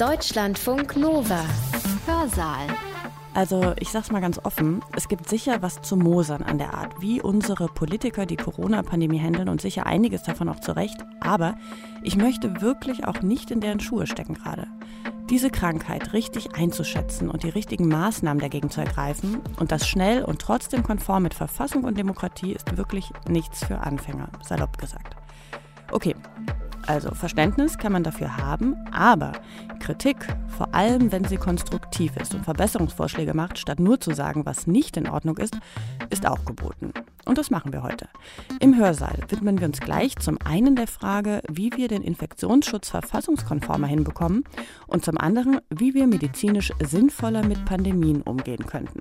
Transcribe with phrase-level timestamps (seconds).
[0.00, 1.44] Deutschlandfunk Nova.
[2.06, 2.68] Hörsaal.
[3.34, 7.02] Also ich sag's mal ganz offen, es gibt sicher was zu mosern an der Art,
[7.02, 10.96] wie unsere Politiker die Corona-Pandemie handeln und sicher einiges davon auch zurecht.
[11.20, 11.54] Aber
[12.02, 14.68] ich möchte wirklich auch nicht in deren Schuhe stecken gerade.
[15.28, 20.40] Diese Krankheit richtig einzuschätzen und die richtigen Maßnahmen dagegen zu ergreifen und das schnell und
[20.40, 25.14] trotzdem konform mit Verfassung und Demokratie ist wirklich nichts für Anfänger, salopp gesagt.
[25.92, 26.14] Okay,
[26.86, 29.32] also Verständnis kann man dafür haben, aber
[29.80, 30.16] Kritik,
[30.48, 34.96] vor allem wenn sie konstruktiv ist und Verbesserungsvorschläge macht, statt nur zu sagen, was nicht
[34.96, 35.58] in Ordnung ist,
[36.10, 36.92] ist auch geboten.
[37.24, 38.08] Und das machen wir heute.
[38.60, 43.86] Im Hörsaal widmen wir uns gleich zum einen der Frage, wie wir den Infektionsschutz verfassungskonformer
[43.86, 44.44] hinbekommen
[44.86, 49.00] und zum anderen, wie wir medizinisch sinnvoller mit Pandemien umgehen könnten.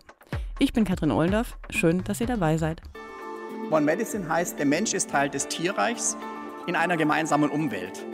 [0.60, 2.82] Ich bin Katrin Ohlendorf, schön, dass ihr dabei seid.
[3.72, 6.18] One Medicine heißt, der Mensch ist Teil des Tierreichs
[6.68, 8.06] in einer gemeinsamen Umwelt.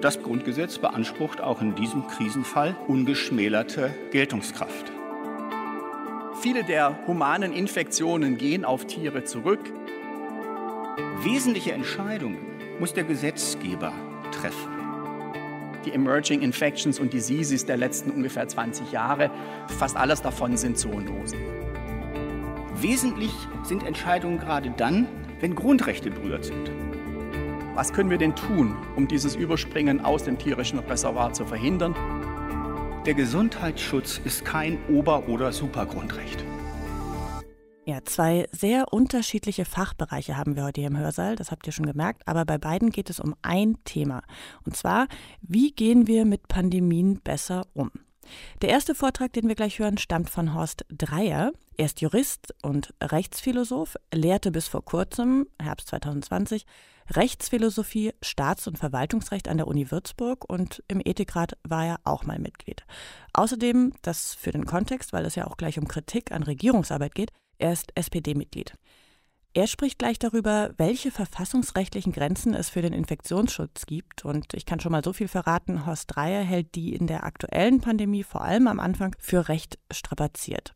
[0.00, 4.92] Das Grundgesetz beansprucht auch in diesem Krisenfall ungeschmälerte Geltungskraft.
[6.40, 9.60] Viele der humanen Infektionen gehen auf Tiere zurück.
[11.22, 12.38] Wesentliche Entscheidungen
[12.78, 13.92] muss der Gesetzgeber
[14.32, 14.70] treffen.
[15.86, 19.30] Die Emerging Infections und Diseases der letzten ungefähr 20 Jahre,
[19.78, 21.38] fast alles davon sind Zoonosen.
[22.74, 25.08] Wesentlich sind Entscheidungen gerade dann,
[25.40, 26.70] wenn Grundrechte berührt sind.
[27.76, 31.94] Was können wir denn tun, um dieses Überspringen aus dem tierischen Reservat zu verhindern?
[33.04, 36.42] Der Gesundheitsschutz ist kein Ober- oder Supergrundrecht.
[37.84, 41.84] Ja, zwei sehr unterschiedliche Fachbereiche haben wir heute hier im Hörsaal, das habt ihr schon
[41.84, 44.22] gemerkt, aber bei beiden geht es um ein Thema.
[44.64, 45.06] Und zwar,
[45.42, 47.90] wie gehen wir mit Pandemien besser um?
[48.62, 51.52] Der erste Vortrag, den wir gleich hören, stammt von Horst Dreier.
[51.76, 56.64] Er ist Jurist und Rechtsphilosoph, lehrte bis vor kurzem, Herbst 2020,
[57.10, 62.38] Rechtsphilosophie, Staats- und Verwaltungsrecht an der Uni Würzburg und im Ethikrat war er auch mal
[62.38, 62.84] Mitglied.
[63.32, 67.32] Außerdem, das für den Kontext, weil es ja auch gleich um Kritik an Regierungsarbeit geht,
[67.58, 68.74] er ist SPD-Mitglied.
[69.56, 74.22] Er spricht gleich darüber, welche verfassungsrechtlichen Grenzen es für den Infektionsschutz gibt.
[74.22, 77.80] Und ich kann schon mal so viel verraten, Horst Dreier hält die in der aktuellen
[77.80, 80.74] Pandemie vor allem am Anfang für recht strapaziert.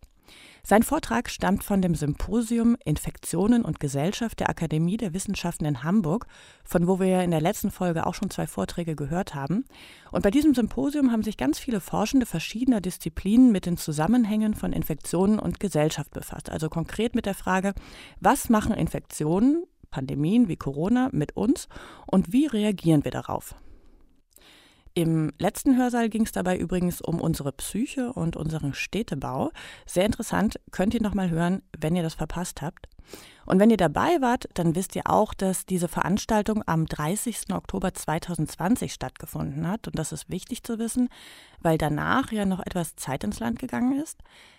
[0.63, 6.27] Sein Vortrag stammt von dem Symposium Infektionen und Gesellschaft der Akademie der Wissenschaften in Hamburg,
[6.65, 9.65] von wo wir ja in der letzten Folge auch schon zwei Vorträge gehört haben.
[10.13, 14.73] Und bei diesem Symposium haben sich ganz viele Forschende verschiedener Disziplinen mit den Zusammenhängen von
[14.73, 16.51] Infektionen und Gesellschaft befasst.
[16.51, 17.75] Also konkret mit der Frage,
[18.21, 21.69] was machen Infektionen, Pandemien wie Corona mit uns
[22.07, 23.55] und wie reagieren wir darauf?
[25.01, 29.51] Im letzten Hörsaal ging es dabei übrigens um unsere Psyche und unseren Städtebau.
[29.87, 32.87] Sehr interessant, könnt ihr nochmal hören, wenn ihr das verpasst habt.
[33.47, 37.55] Und wenn ihr dabei wart, dann wisst ihr auch, dass diese Veranstaltung am 30.
[37.55, 39.87] Oktober 2020 stattgefunden hat.
[39.87, 41.09] Und das ist wichtig zu wissen,
[41.61, 44.19] weil danach ja noch etwas Zeit ins Land gegangen ist.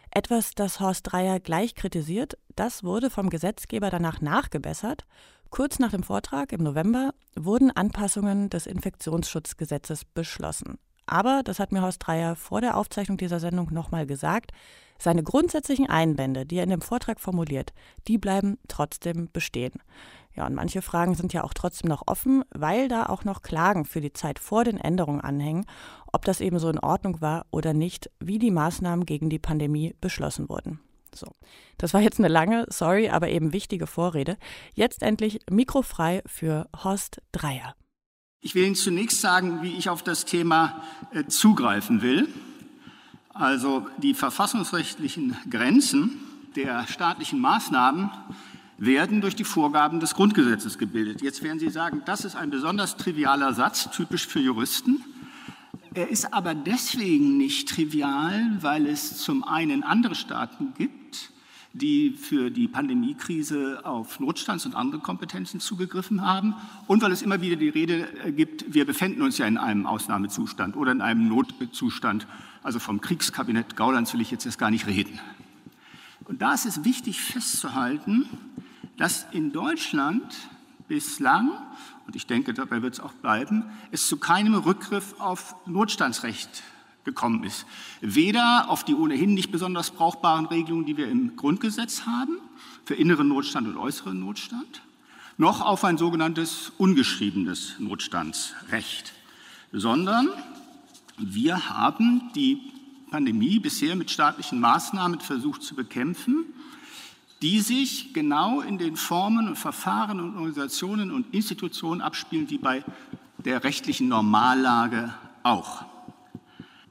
[0.09, 5.05] Etwas, das Horst Dreier gleich kritisiert, das wurde vom Gesetzgeber danach nachgebessert.
[5.51, 10.79] Kurz nach dem Vortrag im November wurden Anpassungen des Infektionsschutzgesetzes beschlossen.
[11.05, 14.51] Aber, das hat mir Horst Dreier vor der Aufzeichnung dieser Sendung nochmal gesagt,
[14.97, 17.73] seine grundsätzlichen Einwände, die er in dem Vortrag formuliert,
[18.07, 19.73] die bleiben trotzdem bestehen.
[20.33, 23.83] Ja, und manche Fragen sind ja auch trotzdem noch offen, weil da auch noch Klagen
[23.83, 25.65] für die Zeit vor den Änderungen anhängen,
[26.13, 29.95] ob das eben so in Ordnung war oder nicht, wie die Maßnahmen gegen die Pandemie
[29.99, 30.79] beschlossen wurden.
[31.13, 31.27] So,
[31.77, 34.37] das war jetzt eine lange, sorry, aber eben wichtige Vorrede.
[34.73, 37.75] Jetzt endlich mikrofrei für Horst Dreier.
[38.39, 40.81] Ich will Ihnen zunächst sagen, wie ich auf das Thema
[41.13, 42.27] äh, zugreifen will.
[43.33, 46.19] Also die verfassungsrechtlichen Grenzen
[46.55, 48.09] der staatlichen Maßnahmen
[48.77, 51.21] werden durch die Vorgaben des Grundgesetzes gebildet.
[51.21, 55.03] Jetzt werden Sie sagen, das ist ein besonders trivialer Satz, typisch für Juristen.
[55.93, 61.31] Er ist aber deswegen nicht trivial, weil es zum einen andere Staaten gibt,
[61.73, 66.55] die für die Pandemiekrise auf Notstands- und andere Kompetenzen zugegriffen haben
[66.87, 69.85] und weil es immer wieder die Rede äh, gibt, wir befinden uns ja in einem
[69.85, 72.25] Ausnahmezustand oder in einem Notzustand.
[72.63, 75.19] Also vom Kriegskabinett Gaulands will ich jetzt erst gar nicht reden.
[76.23, 78.29] Und da ist es wichtig festzuhalten,
[78.95, 80.23] dass in Deutschland
[80.87, 81.51] bislang
[82.11, 86.61] und ich denke, dabei wird es auch bleiben, es zu keinem Rückgriff auf Notstandsrecht
[87.05, 87.65] gekommen ist.
[88.01, 92.37] Weder auf die ohnehin nicht besonders brauchbaren Regelungen, die wir im Grundgesetz haben,
[92.83, 94.81] für inneren Notstand und äußeren Notstand,
[95.37, 99.13] noch auf ein sogenanntes ungeschriebenes Notstandsrecht,
[99.71, 100.27] sondern
[101.17, 102.59] wir haben die
[103.09, 106.43] Pandemie bisher mit staatlichen Maßnahmen versucht zu bekämpfen
[107.41, 112.83] die sich genau in den Formen und Verfahren und Organisationen und Institutionen abspielen, wie bei
[113.39, 115.83] der rechtlichen Normallage auch.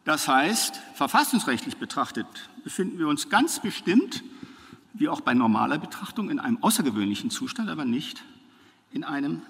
[0.05, 2.27] Das heißt, verfassungsrechtlich betrachtet
[2.65, 4.25] befinden wir uns ganz bestimmt,
[4.93, 8.25] wie auch bei normaler Betrachtung, in einem außergewöhnlichen Zustand, aber nicht
[8.93, 9.43] in einem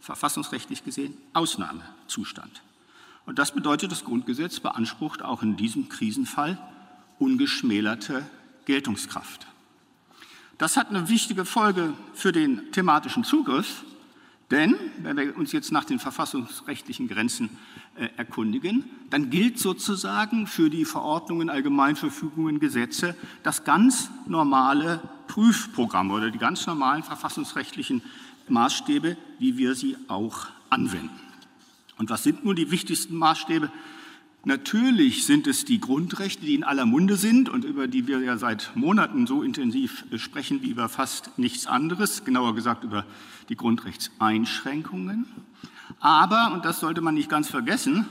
[0.00, 2.62] verfassungsrechtlich gesehen Ausnahmezustand.
[3.24, 6.58] Und das bedeutet, das Grundgesetz beansprucht auch in diesem Krisenfall
[7.18, 8.26] ungeschmälerte
[8.66, 9.46] Geltungskraft.
[10.58, 13.84] Das hat eine wichtige Folge für den thematischen Zugriff,
[14.50, 17.48] denn wenn wir uns jetzt nach den verfassungsrechtlichen Grenzen
[17.96, 26.30] äh, erkundigen, dann gilt sozusagen für die Verordnungen, Allgemeinverfügungen, Gesetze das ganz normale Prüfprogramm oder
[26.30, 28.02] die ganz normalen verfassungsrechtlichen
[28.48, 31.18] Maßstäbe, wie wir sie auch anwenden.
[31.96, 33.70] Und was sind nun die wichtigsten Maßstäbe?
[34.44, 38.36] Natürlich sind es die Grundrechte, die in aller Munde sind und über die wir ja
[38.36, 43.06] seit Monaten so intensiv sprechen wie über fast nichts anderes, genauer gesagt über
[43.48, 45.26] die Grundrechtseinschränkungen.
[46.00, 48.04] Aber, und das sollte man nicht ganz vergessen,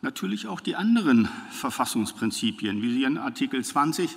[0.00, 4.16] natürlich auch die anderen Verfassungsprinzipien, wie sie in Artikel 20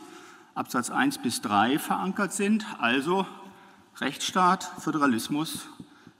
[0.53, 3.25] Absatz 1 bis 3 verankert sind, also
[3.99, 5.67] Rechtsstaat, Föderalismus,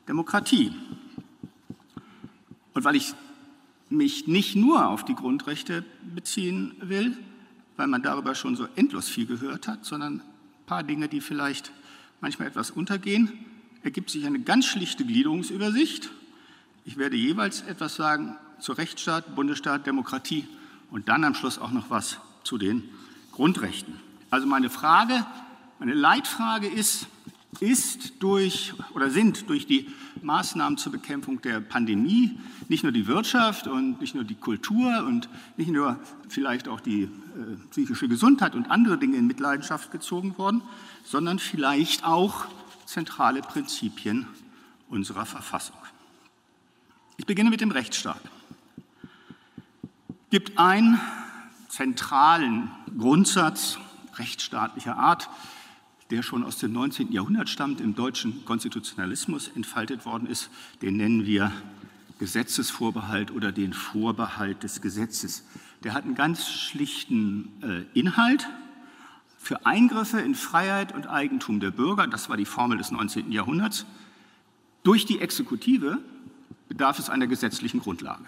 [0.08, 0.74] Demokratie.
[2.74, 3.14] Und weil ich
[3.92, 5.84] mich nicht nur auf die Grundrechte
[6.16, 7.18] beziehen will,
[7.78, 11.72] weil man darüber schon so endlos viel gehört hat, sondern ein paar Dinge, die vielleicht
[12.22, 13.32] manchmal etwas untergehen,
[13.84, 16.10] ergibt sich eine ganz schlichte Gliederungsübersicht.
[16.86, 20.48] Ich werde jeweils etwas sagen zu Rechtsstaat, Bundesstaat, Demokratie
[20.92, 22.84] und dann am Schluss auch noch was zu den
[23.32, 23.96] Grundrechten.
[24.30, 25.26] Also meine Frage,
[25.80, 27.08] meine Leitfrage ist,
[27.60, 29.90] ist durch oder sind durch die
[30.22, 32.40] Maßnahmen zur Bekämpfung der Pandemie
[32.70, 36.00] nicht nur die Wirtschaft und nicht nur die Kultur und nicht nur
[36.30, 37.10] vielleicht auch die äh,
[37.72, 40.62] psychische Gesundheit und andere Dinge in Mitleidenschaft gezogen worden,
[41.04, 42.46] sondern vielleicht auch
[42.86, 44.28] zentrale Prinzipien
[44.90, 45.78] unserer Verfassung.
[47.18, 48.22] Ich beginne mit dem Rechtsstaat.
[50.30, 51.00] Gibt einen
[51.70, 53.78] zentralen Grundsatz
[54.16, 55.30] rechtsstaatlicher Art,
[56.12, 57.12] der schon aus dem 19.
[57.12, 60.50] Jahrhundert stammt, im deutschen Konstitutionalismus entfaltet worden ist.
[60.82, 61.52] Den nennen wir
[62.20, 65.46] Gesetzesvorbehalt oder den Vorbehalt des Gesetzes.
[65.84, 68.48] Der hat einen ganz schlichten äh, Inhalt.
[69.38, 73.32] Für Eingriffe in Freiheit und Eigentum der Bürger, das war die Formel des 19.
[73.32, 73.86] Jahrhunderts,
[74.84, 75.98] durch die Exekutive
[76.68, 78.26] bedarf es einer gesetzlichen Grundlage.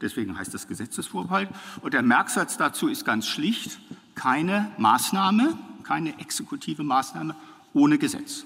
[0.00, 1.48] Deswegen heißt das Gesetzesvorbehalt.
[1.80, 3.80] Und der Merksatz dazu ist ganz schlicht,
[4.14, 5.58] keine Maßnahme,
[5.90, 7.34] keine exekutive Maßnahme
[7.74, 8.44] ohne Gesetz.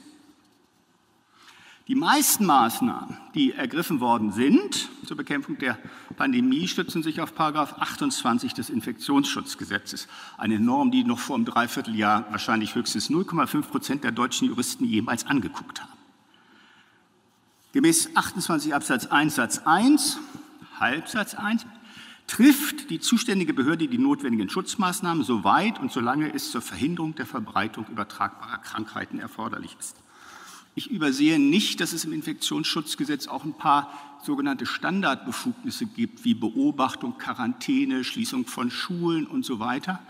[1.89, 5.77] Die meisten Maßnahmen, die ergriffen worden sind zur Bekämpfung der
[6.17, 10.09] Pandemie, stützen sich auf 28 des Infektionsschutzgesetzes,
[10.39, 15.27] eine Norm, die noch vor einem Dreivierteljahr wahrscheinlich höchstens 0,5 Prozent der deutschen Juristen jemals
[15.27, 15.93] angeguckt haben.
[17.75, 20.19] Gemäß 28 Absatz 1 Satz 1,
[20.81, 21.67] Halbsatz 1,
[22.27, 27.87] trifft die zuständige Behörde die notwendigen Schutzmaßnahmen, soweit und solange es zur Verhinderung der Verbreitung
[27.91, 29.97] übertragbarer Krankheiten erforderlich ist.
[30.75, 33.93] Ich übersehe nicht, dass es im Infektionsschutzgesetz auch ein paar
[34.25, 40.01] sogenannte Standardbefugnisse gibt, wie Beobachtung, Quarantäne, Schließung von Schulen und so weiter.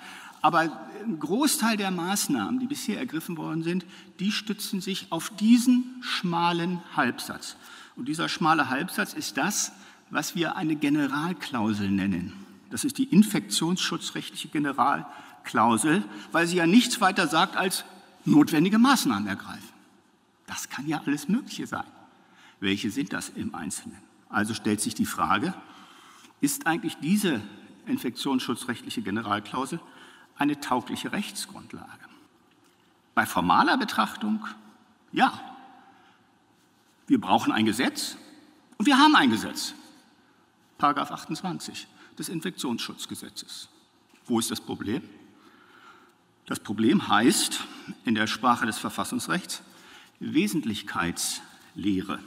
[0.41, 3.85] Aber ein Großteil der Maßnahmen, die bisher ergriffen worden sind,
[4.21, 7.57] die stützen sich auf diesen schmalen Halbsatz.
[7.97, 9.73] Und dieser schmale Halbsatz ist das,
[10.15, 12.33] was wir eine Generalklausel nennen.
[12.71, 17.85] Das ist die infektionsschutzrechtliche Generalklausel, weil sie ja nichts weiter sagt als
[18.25, 19.69] notwendige Maßnahmen ergreifen.
[20.47, 21.87] Das kann ja alles Mögliche sein.
[22.61, 23.99] Welche sind das im Einzelnen?
[24.29, 25.53] Also stellt sich die Frage,
[26.41, 27.41] ist eigentlich diese
[27.87, 29.81] infektionsschutzrechtliche Generalklausel
[30.39, 31.89] eine taugliche Rechtsgrundlage?
[33.17, 34.47] Bei formaler Betrachtung
[35.11, 35.41] ja.
[37.09, 38.17] Wir brauchen ein Gesetz
[38.79, 39.75] und wir haben ein Gesetz.
[40.85, 41.87] Paragraph 28
[42.19, 43.71] des Infektionsschutzgesetzes.
[44.27, 45.01] Wo ist das Problem?
[46.45, 47.61] Das Problem heißt
[48.05, 49.63] in der Sprache des Verfassungsrechts
[50.21, 52.19] Wesentlichkeitslehre.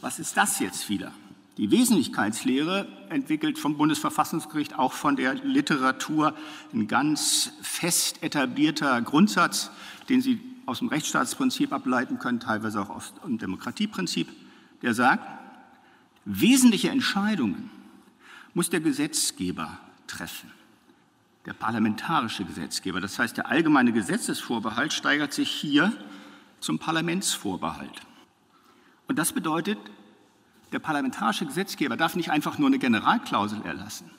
[0.00, 1.12] Was ist das jetzt wieder?
[1.58, 6.34] Die Wesentlichkeitslehre entwickelt vom Bundesverfassungsgericht auch von der Literatur
[6.72, 9.70] ein ganz fest etablierter Grundsatz,
[10.08, 14.26] den Sie aus dem Rechtsstaatsprinzip ableiten können, teilweise auch aus dem Demokratieprinzip,
[14.82, 15.37] der sagt,
[16.30, 17.70] Wesentliche Entscheidungen
[18.52, 20.50] muss der Gesetzgeber treffen,
[21.46, 23.00] der parlamentarische Gesetzgeber.
[23.00, 25.90] Das heißt, der allgemeine Gesetzesvorbehalt steigert sich hier
[26.60, 28.02] zum Parlamentsvorbehalt.
[29.06, 29.78] Und das bedeutet,
[30.70, 34.10] der parlamentarische Gesetzgeber darf nicht einfach nur eine Generalklausel erlassen.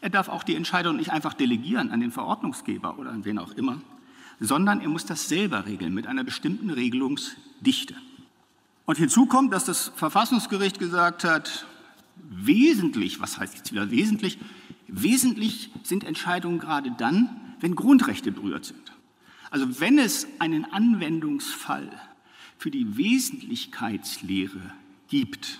[0.00, 3.50] Er darf auch die Entscheidung nicht einfach delegieren an den Verordnungsgeber oder an wen auch
[3.54, 3.80] immer,
[4.38, 7.96] sondern er muss das selber regeln mit einer bestimmten Regelungsdichte.
[8.88, 11.66] Und hinzu kommt, dass das Verfassungsgericht gesagt hat,
[12.16, 14.38] wesentlich, was heißt jetzt wieder wesentlich?
[14.86, 17.28] Wesentlich sind Entscheidungen gerade dann,
[17.60, 18.80] wenn Grundrechte berührt sind.
[19.50, 21.90] Also wenn es einen Anwendungsfall
[22.56, 24.72] für die Wesentlichkeitslehre
[25.08, 25.58] gibt,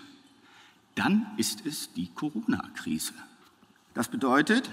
[0.95, 3.13] dann ist es die Corona-Krise.
[3.93, 4.71] Das bedeutet,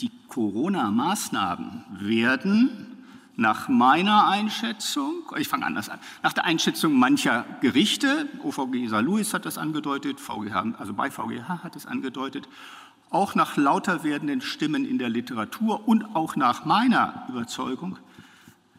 [0.00, 2.91] die Corona-Maßnahmen werden
[3.36, 9.32] nach meiner Einschätzung, ich fange anders an, nach der Einschätzung mancher Gerichte, OVG Isa Louis
[9.32, 12.48] hat das angedeutet, VGH, also bei VGH hat es angedeutet,
[13.10, 17.98] auch nach lauter werdenden Stimmen in der Literatur und auch nach meiner Überzeugung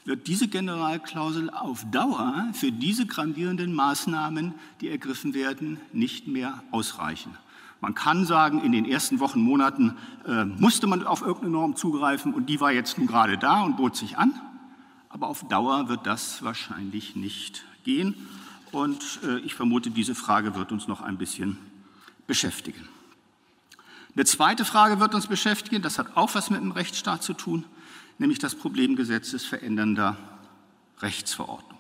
[0.06, 7.38] wird diese Generalklausel auf Dauer für diese gravierenden Maßnahmen, die ergriffen werden, nicht mehr ausreichen.
[7.84, 12.34] Man kann sagen, in den ersten Wochen, Monaten äh, musste man auf irgendeine Norm zugreifen
[12.34, 14.40] und die war jetzt nun gerade da und bot sich an.
[15.10, 18.16] Aber auf Dauer wird das wahrscheinlich nicht gehen.
[18.72, 21.58] Und äh, ich vermute, diese Frage wird uns noch ein bisschen
[22.26, 22.88] beschäftigen.
[24.16, 27.66] Eine zweite Frage wird uns beschäftigen, das hat auch was mit dem Rechtsstaat zu tun,
[28.18, 30.16] nämlich das Problem gesetzesverändernder
[31.02, 31.73] Rechtsverordnung.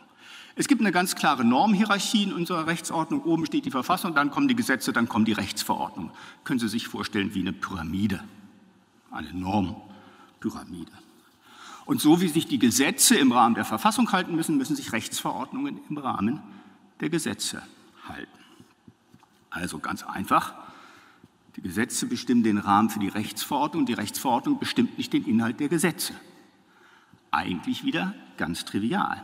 [0.55, 3.24] Es gibt eine ganz klare Normhierarchie in unserer Rechtsordnung.
[3.24, 6.12] Oben steht die Verfassung, dann kommen die Gesetze, dann kommen die Rechtsverordnungen.
[6.43, 8.24] Können Sie sich vorstellen wie eine Pyramide,
[9.10, 10.91] eine Normpyramide.
[11.86, 15.79] Und so wie sich die Gesetze im Rahmen der Verfassung halten müssen, müssen sich Rechtsverordnungen
[15.89, 16.39] im Rahmen
[17.00, 17.63] der Gesetze
[18.07, 18.29] halten.
[19.50, 20.53] Also ganz einfach,
[21.55, 25.67] die Gesetze bestimmen den Rahmen für die Rechtsverordnung, die Rechtsverordnung bestimmt nicht den Inhalt der
[25.67, 26.13] Gesetze.
[27.31, 29.24] Eigentlich wieder ganz trivial.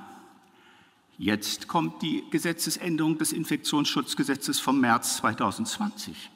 [1.19, 6.31] Jetzt kommt die Gesetzesänderung des Infektionsschutzgesetzes vom März 2020.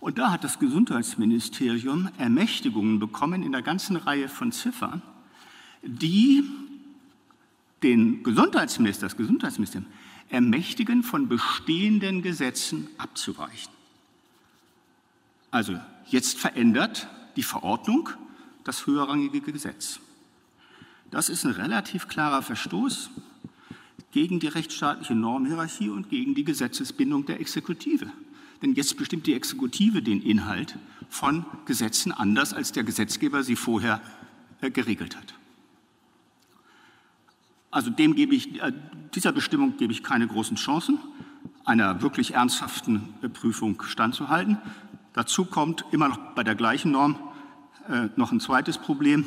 [0.00, 5.00] Und da hat das Gesundheitsministerium Ermächtigungen bekommen in der ganzen Reihe von Ziffern,
[5.82, 6.42] die
[7.84, 9.88] den Gesundheitsminister, das Gesundheitsministerium
[10.28, 13.72] ermächtigen, von bestehenden Gesetzen abzuweichen.
[15.52, 17.06] Also jetzt verändert
[17.36, 18.10] die Verordnung
[18.64, 20.00] das höherrangige Gesetz.
[21.12, 23.10] Das ist ein relativ klarer Verstoß
[24.10, 28.10] gegen die rechtsstaatliche Normhierarchie und gegen die Gesetzesbindung der Exekutive.
[28.62, 30.76] Denn jetzt bestimmt die Exekutive den Inhalt
[31.08, 34.00] von Gesetzen anders, als der Gesetzgeber sie vorher
[34.60, 35.34] äh, geregelt hat.
[37.70, 38.72] Also dem gebe ich, äh,
[39.14, 40.98] dieser Bestimmung gebe ich keine großen Chancen,
[41.64, 44.58] einer wirklich ernsthaften Prüfung standzuhalten.
[45.12, 47.18] Dazu kommt immer noch bei der gleichen Norm
[47.88, 49.26] äh, noch ein zweites Problem.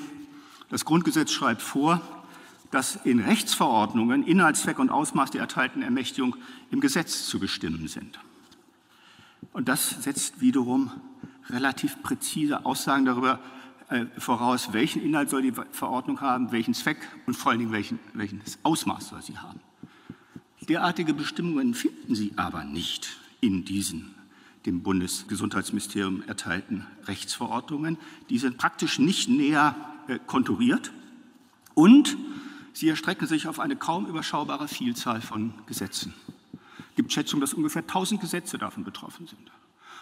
[0.69, 2.01] Das Grundgesetz schreibt vor,
[2.71, 6.35] dass in Rechtsverordnungen Inhaltszweck und Ausmaß der erteilten Ermächtigung
[6.71, 8.19] im Gesetz zu bestimmen sind.
[9.53, 10.91] Und das setzt wiederum
[11.49, 13.39] relativ präzise Aussagen darüber
[13.89, 17.99] äh, voraus, welchen Inhalt soll die Verordnung haben, welchen Zweck und vor allen Dingen welchen,
[18.13, 19.59] welches Ausmaß soll sie haben.
[20.61, 24.15] Derartige Bestimmungen finden Sie aber nicht in diesen
[24.65, 27.97] dem Bundesgesundheitsministerium erteilten Rechtsverordnungen.
[28.29, 29.75] Die sind praktisch nicht näher
[30.07, 30.91] äh, konturiert
[31.73, 32.15] und
[32.73, 36.13] Sie erstrecken sich auf eine kaum überschaubare Vielzahl von Gesetzen.
[36.89, 39.51] Es gibt Schätzungen, dass ungefähr 1000 Gesetze davon betroffen sind.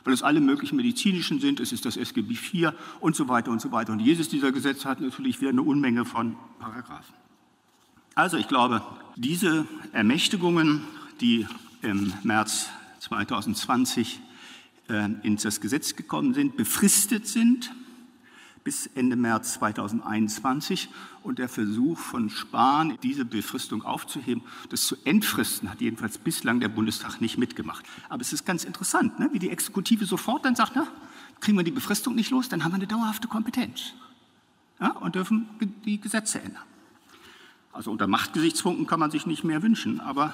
[0.03, 3.61] Weil es alle möglichen medizinischen sind, es ist das SGB IV und so weiter und
[3.61, 3.91] so weiter.
[3.91, 7.13] Und jedes dieser Gesetze hat natürlich wieder eine Unmenge von Paragraphen.
[8.15, 8.81] Also ich glaube,
[9.15, 10.83] diese Ermächtigungen,
[11.21, 11.47] die
[11.81, 14.19] im März 2020
[14.89, 17.71] äh, ins Gesetz gekommen sind, befristet sind,
[18.63, 20.89] bis Ende März 2021.
[21.23, 26.69] Und der Versuch von Spahn, diese Befristung aufzuheben, das zu entfristen, hat jedenfalls bislang der
[26.69, 27.85] Bundestag nicht mitgemacht.
[28.07, 29.29] Aber es ist ganz interessant, ne?
[29.33, 30.87] wie die Exekutive sofort dann sagt, na,
[31.39, 33.93] kriegen wir die Befristung nicht los, dann haben wir eine dauerhafte Kompetenz
[34.79, 34.91] ja?
[34.91, 35.49] und dürfen
[35.85, 36.63] die Gesetze ändern.
[37.71, 40.33] Also unter Machtgesichtspunkten kann man sich nicht mehr wünschen, aber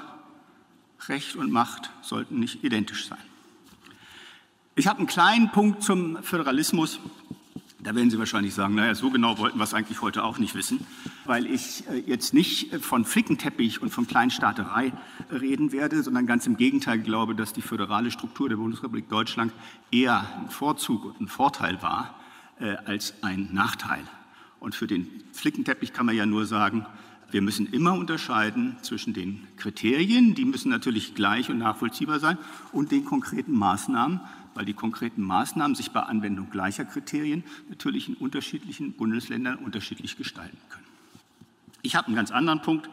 [1.08, 3.20] Recht und Macht sollten nicht identisch sein.
[4.76, 7.00] Ich habe einen kleinen Punkt zum Föderalismus.
[7.86, 10.56] Da werden Sie wahrscheinlich sagen, naja, so genau wollten wir es eigentlich heute auch nicht
[10.56, 10.88] wissen,
[11.26, 14.92] weil ich äh, jetzt nicht von Flickenteppich und von Kleinstaaterei
[15.32, 19.54] reden werde, sondern ganz im Gegenteil glaube, dass die föderale Struktur der Bundesrepublik Deutschland
[19.92, 22.16] eher ein Vorzug und ein Vorteil war
[22.60, 24.02] äh, als ein Nachteil.
[24.60, 26.88] Und für den Flickenteppich kann man ja nur sagen,
[27.32, 32.38] wir müssen immer unterscheiden zwischen den Kriterien, die müssen natürlich gleich und nachvollziehbar sein,
[32.72, 34.22] und den konkreten Maßnahmen,
[34.54, 40.58] weil die konkreten Maßnahmen sich bei Anwendung gleicher Kriterien natürlich in unterschiedlichen Bundesländern unterschiedlich gestalten
[40.70, 40.86] können.
[41.82, 42.90] Ich habe einen ganz anderen Punkt,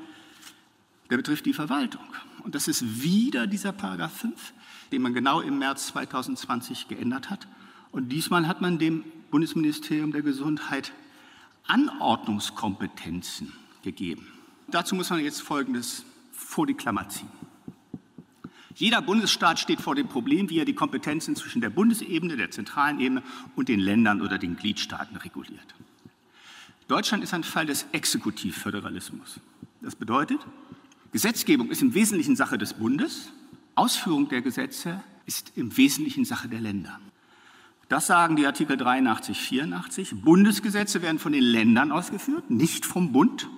[1.09, 2.03] der betrifft die Verwaltung.
[2.43, 4.53] Und das ist wieder dieser Paragraph 5,
[4.91, 7.47] den man genau im März 2020 geändert hat.
[7.93, 10.93] Und diesmal hat man dem Bundesministerium der Gesundheit
[11.67, 14.27] Anordnungskompetenzen gegeben.
[14.69, 17.29] Dazu muss man jetzt Folgendes vor die Klammer ziehen.
[18.75, 23.01] Jeder Bundesstaat steht vor dem Problem, wie er die Kompetenzen zwischen der Bundesebene, der zentralen
[23.01, 23.23] Ebene
[23.55, 25.75] und den Ländern oder den Gliedstaaten reguliert.
[26.89, 29.41] Deutschland ist ein Fall des Exekutivföderalismus.
[29.83, 30.41] Das bedeutet,
[31.12, 33.31] Gesetzgebung ist im Wesentlichen Sache des Bundes,
[33.75, 36.99] Ausführung der Gesetze ist im Wesentlichen Sache der Länder.
[37.89, 40.23] Das sagen die Artikel 83, 84.
[40.23, 43.49] Bundesgesetze werden von den Ländern ausgeführt, nicht vom Bund.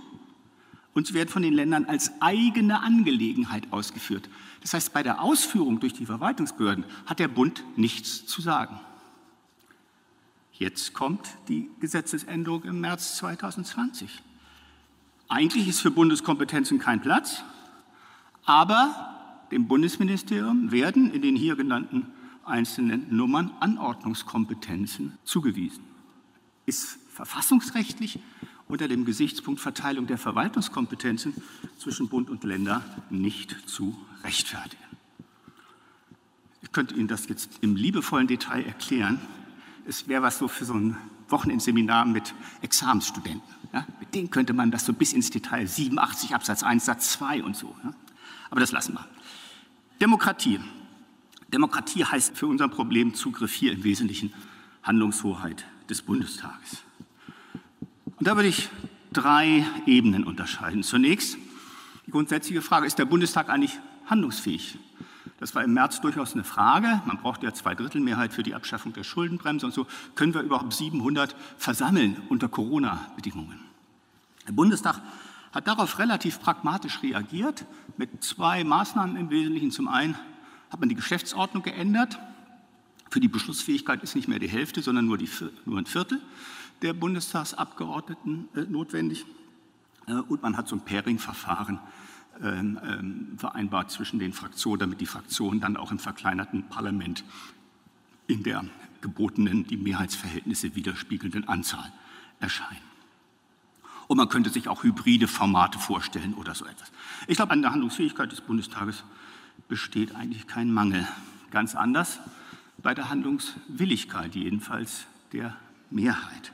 [0.94, 4.30] Und sie werden von den Ländern als eigene Angelegenheit ausgeführt.
[4.62, 8.80] Das heißt, bei der Ausführung durch die Verwaltungsbehörden hat der Bund nichts zu sagen.
[10.52, 14.22] Jetzt kommt die Gesetzesänderung im März 2020.
[15.28, 17.42] Eigentlich ist für Bundeskompetenzen kein Platz,
[18.44, 19.14] aber
[19.50, 22.06] dem Bundesministerium werden in den hier genannten
[22.44, 25.82] einzelnen Nummern Anordnungskompetenzen zugewiesen.
[26.66, 28.20] Ist verfassungsrechtlich
[28.68, 31.34] unter dem Gesichtspunkt Verteilung der Verwaltungskompetenzen
[31.78, 34.82] zwischen Bund und Länder nicht zu rechtfertigen.
[36.62, 39.20] Ich könnte Ihnen das jetzt im liebevollen Detail erklären.
[39.86, 40.96] Es wäre was so für so ein
[41.28, 43.42] Wochenendseminar mit Examensstudenten.
[43.72, 43.86] Ja?
[44.00, 47.56] Mit denen könnte man das so bis ins Detail 87 Absatz 1 Satz 2 und
[47.56, 47.74] so.
[47.84, 47.94] Ja?
[48.50, 49.06] Aber das lassen wir.
[50.00, 50.60] Demokratie.
[51.52, 54.32] Demokratie heißt für unser Problem Zugriff hier im Wesentlichen
[54.82, 56.82] Handlungshoheit des Bundestages.
[58.24, 58.70] Und da würde ich
[59.12, 60.82] drei Ebenen unterscheiden.
[60.82, 61.36] Zunächst
[62.06, 64.78] die grundsätzliche Frage, ist der Bundestag eigentlich handlungsfähig?
[65.40, 67.02] Das war im März durchaus eine Frage.
[67.04, 69.86] Man braucht ja zwei Drittel Mehrheit für die Abschaffung der Schuldenbremse und so.
[70.14, 73.60] Können wir überhaupt 700 versammeln unter Corona-Bedingungen?
[74.48, 75.02] Der Bundestag
[75.52, 77.66] hat darauf relativ pragmatisch reagiert
[77.98, 79.70] mit zwei Maßnahmen im Wesentlichen.
[79.70, 80.14] Zum einen
[80.70, 82.18] hat man die Geschäftsordnung geändert.
[83.10, 85.28] Für die Beschlussfähigkeit ist nicht mehr die Hälfte, sondern nur, die,
[85.66, 86.22] nur ein Viertel
[86.84, 89.24] der Bundestagsabgeordneten äh, notwendig.
[90.06, 91.80] Äh, und man hat so ein Pairing-Verfahren
[92.42, 97.24] ähm, ähm, vereinbart zwischen den Fraktionen, damit die Fraktionen dann auch im verkleinerten Parlament
[98.26, 98.64] in der
[99.00, 101.92] gebotenen, die Mehrheitsverhältnisse widerspiegelnden Anzahl
[102.40, 102.82] erscheinen.
[104.06, 106.92] Und man könnte sich auch hybride Formate vorstellen oder so etwas.
[107.26, 109.04] Ich glaube, an der Handlungsfähigkeit des Bundestages
[109.68, 111.06] besteht eigentlich kein Mangel.
[111.50, 112.18] Ganz anders
[112.78, 115.56] bei der Handlungswilligkeit, jedenfalls der
[115.90, 116.53] Mehrheit.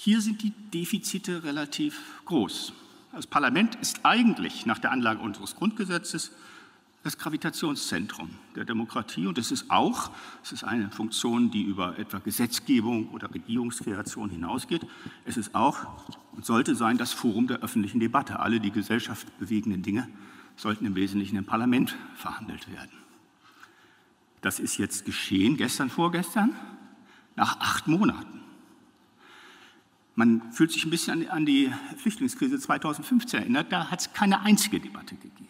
[0.00, 2.72] Hier sind die Defizite relativ groß.
[3.10, 6.30] Das Parlament ist eigentlich nach der Anlage unseres Grundgesetzes
[7.02, 10.12] das Gravitationszentrum der Demokratie und es ist auch,
[10.44, 14.86] es ist eine Funktion, die über etwa Gesetzgebung oder Regierungskreation hinausgeht,
[15.24, 15.78] es ist auch
[16.30, 18.38] und sollte sein das Forum der öffentlichen Debatte.
[18.38, 20.08] Alle die Gesellschaft bewegenden Dinge
[20.54, 22.92] sollten im Wesentlichen im Parlament verhandelt werden.
[24.42, 26.54] Das ist jetzt geschehen, gestern, vorgestern,
[27.34, 28.37] nach acht Monaten.
[30.18, 34.80] Man fühlt sich ein bisschen an die Flüchtlingskrise 2015 erinnert, da hat es keine einzige
[34.80, 35.46] Debatte gegeben.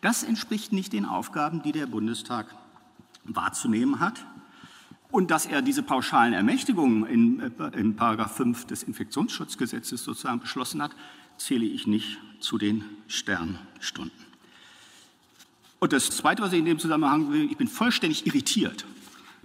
[0.00, 2.46] Das entspricht nicht den Aufgaben, die der Bundestag
[3.24, 4.24] wahrzunehmen hat.
[5.10, 10.80] Und dass er diese pauschalen Ermächtigungen in, äh, in Paragraph 5 des Infektionsschutzgesetzes sozusagen beschlossen
[10.80, 10.92] hat,
[11.36, 14.24] zähle ich nicht zu den Sternstunden.
[15.80, 18.86] Und das Zweite, was ich in dem Zusammenhang will, ich bin vollständig irritiert,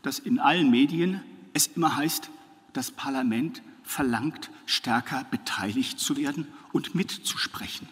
[0.04, 1.19] dass in allen Medien
[1.51, 2.30] es immer heißt,
[2.71, 7.87] das Parlament verlangt, stärker beteiligt zu werden und mitzusprechen.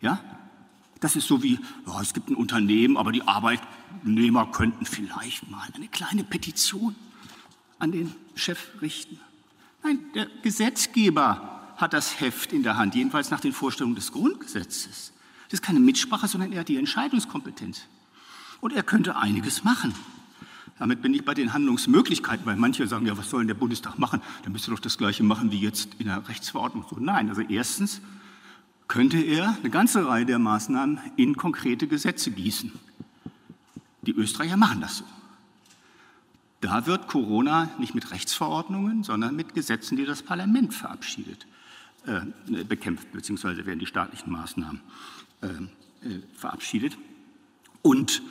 [0.00, 0.20] Ja?
[1.00, 5.66] Das ist so wie, ja, es gibt ein Unternehmen, aber die Arbeitnehmer könnten vielleicht mal
[5.74, 6.94] eine kleine Petition
[7.78, 9.18] an den Chef richten.
[9.82, 15.12] Nein, der Gesetzgeber hat das Heft in der Hand, jedenfalls nach den Vorstellungen des Grundgesetzes.
[15.44, 17.86] Das ist keine Mitsprache, sondern er hat die Entscheidungskompetenz.
[18.60, 19.94] Und er könnte einiges machen.
[20.80, 23.98] Damit bin ich bei den Handlungsmöglichkeiten, weil manche sagen, ja, was soll denn der Bundestag
[23.98, 24.22] machen?
[24.44, 26.86] Der müsste doch das Gleiche machen wie jetzt in der Rechtsverordnung.
[26.88, 28.00] So, nein, also erstens
[28.88, 32.72] könnte er eine ganze Reihe der Maßnahmen in konkrete Gesetze gießen.
[34.02, 35.04] Die Österreicher machen das so.
[36.62, 41.46] Da wird Corona nicht mit Rechtsverordnungen, sondern mit Gesetzen, die das Parlament verabschiedet,
[42.06, 44.80] äh, bekämpft, beziehungsweise werden die staatlichen Maßnahmen
[45.42, 46.96] äh, äh, verabschiedet.
[47.82, 48.22] Und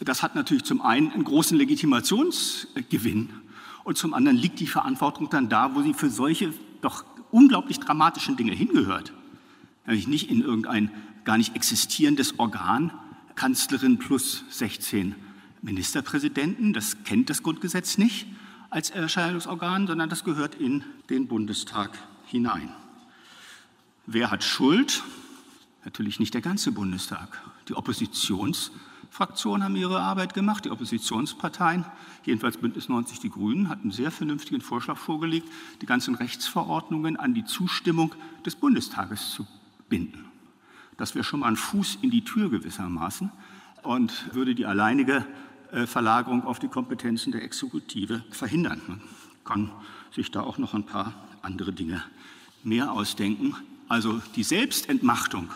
[0.00, 3.30] das hat natürlich zum einen einen großen Legitimationsgewinn
[3.84, 8.36] und zum anderen liegt die Verantwortung dann da, wo sie für solche doch unglaublich dramatischen
[8.36, 9.12] Dinge hingehört.
[9.86, 10.90] Nämlich nicht in irgendein
[11.24, 12.92] gar nicht existierendes Organ,
[13.34, 15.14] Kanzlerin plus 16
[15.62, 18.26] Ministerpräsidenten, das kennt das Grundgesetz nicht
[18.70, 22.72] als Erscheinungsorgan, sondern das gehört in den Bundestag hinein.
[24.06, 25.02] Wer hat Schuld?
[25.84, 27.40] Natürlich nicht der ganze Bundestag.
[27.68, 27.74] Die
[29.18, 31.84] Oppositionsfraktionen haben ihre Arbeit gemacht, die Oppositionsparteien,
[32.24, 35.48] jedenfalls Bündnis 90 Die Grünen, hatten einen sehr vernünftigen Vorschlag vorgelegt,
[35.82, 38.14] die ganzen Rechtsverordnungen an die Zustimmung
[38.46, 39.44] des Bundestages zu
[39.88, 40.24] binden.
[40.96, 43.30] Das wäre schon mal ein Fuß in die Tür gewissermaßen.
[43.82, 45.24] und würde die alleinige
[45.72, 48.82] äh, Verlagerung auf die Kompetenzen der Exekutive verhindern.
[48.86, 49.00] Man
[49.44, 49.70] kann
[50.12, 52.02] sich da auch noch ein paar andere Dinge
[52.62, 53.54] mehr ausdenken.
[53.88, 55.48] Also die Selbstentmachtung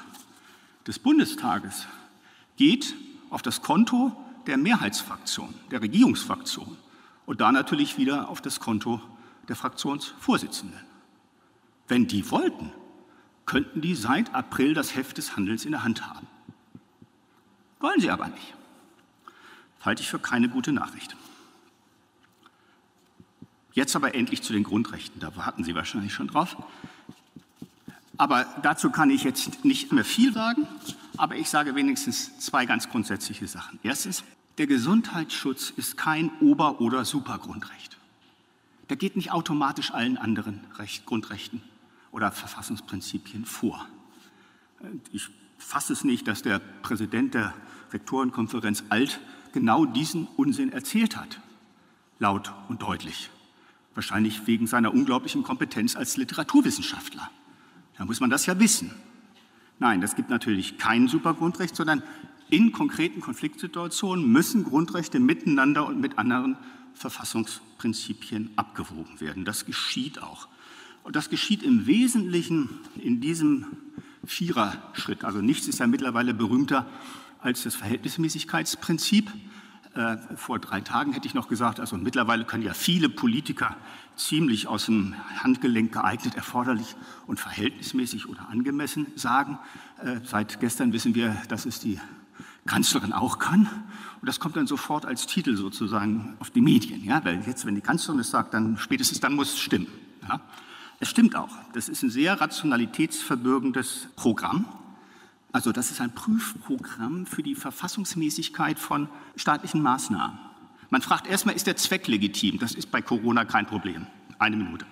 [0.86, 1.86] des Bundestages
[2.56, 2.94] geht
[3.32, 4.12] auf das Konto
[4.46, 6.76] der Mehrheitsfraktion, der Regierungsfraktion
[7.26, 9.00] und da natürlich wieder auf das Konto
[9.48, 10.78] der Fraktionsvorsitzenden.
[11.88, 12.72] Wenn die wollten,
[13.46, 16.26] könnten die seit April das Heft des Handels in der Hand haben.
[17.80, 18.54] Wollen sie aber nicht.
[19.78, 21.16] Das halte ich für keine gute Nachricht.
[23.72, 25.20] Jetzt aber endlich zu den Grundrechten.
[25.20, 26.56] Da warten Sie wahrscheinlich schon drauf.
[28.18, 30.68] Aber dazu kann ich jetzt nicht mehr viel sagen,
[31.16, 33.78] aber ich sage wenigstens zwei ganz grundsätzliche Sachen.
[33.82, 34.24] Erstens,
[34.58, 37.98] der Gesundheitsschutz ist kein Ober- oder Supergrundrecht.
[38.88, 41.62] Der geht nicht automatisch allen anderen Recht, Grundrechten
[42.10, 43.86] oder Verfassungsprinzipien vor.
[45.12, 47.54] Ich fasse es nicht, dass der Präsident der
[47.92, 49.20] Rektorenkonferenz Alt
[49.52, 51.40] genau diesen Unsinn erzählt hat,
[52.18, 53.30] laut und deutlich.
[53.94, 57.30] Wahrscheinlich wegen seiner unglaublichen Kompetenz als Literaturwissenschaftler.
[57.96, 58.90] Da muss man das ja wissen.
[59.82, 62.04] Nein, das gibt natürlich kein Supergrundrecht, sondern
[62.50, 66.56] in konkreten Konfliktsituationen müssen Grundrechte miteinander und mit anderen
[66.94, 69.44] Verfassungsprinzipien abgewogen werden.
[69.44, 70.46] Das geschieht auch.
[71.02, 73.66] Und das geschieht im Wesentlichen in diesem
[74.24, 75.24] Viererschritt.
[75.24, 76.86] Also nichts ist ja mittlerweile berühmter
[77.40, 79.32] als das Verhältnismäßigkeitsprinzip.
[79.94, 83.76] Äh, vor drei Tagen hätte ich noch gesagt, also mittlerweile können ja viele Politiker
[84.16, 89.58] ziemlich aus dem Handgelenk geeignet, erforderlich und verhältnismäßig oder angemessen sagen.
[90.02, 92.00] Äh, seit gestern wissen wir, dass es die
[92.66, 93.68] Kanzlerin auch kann.
[94.20, 97.04] Und das kommt dann sofort als Titel sozusagen auf die Medien.
[97.04, 97.24] Ja?
[97.24, 99.88] Weil jetzt, wenn die Kanzlerin es sagt, dann spätestens dann muss es stimmen.
[100.26, 100.40] Ja?
[101.00, 101.50] Es stimmt auch.
[101.72, 104.64] Das ist ein sehr rationalitätsverbürgendes Programm.
[105.52, 110.38] Also das ist ein Prüfprogramm für die Verfassungsmäßigkeit von staatlichen Maßnahmen.
[110.90, 112.58] Man fragt erstmal, ist der Zweck legitim?
[112.58, 114.06] Das ist bei Corona kein Problem.
[114.38, 114.86] Eine Minute.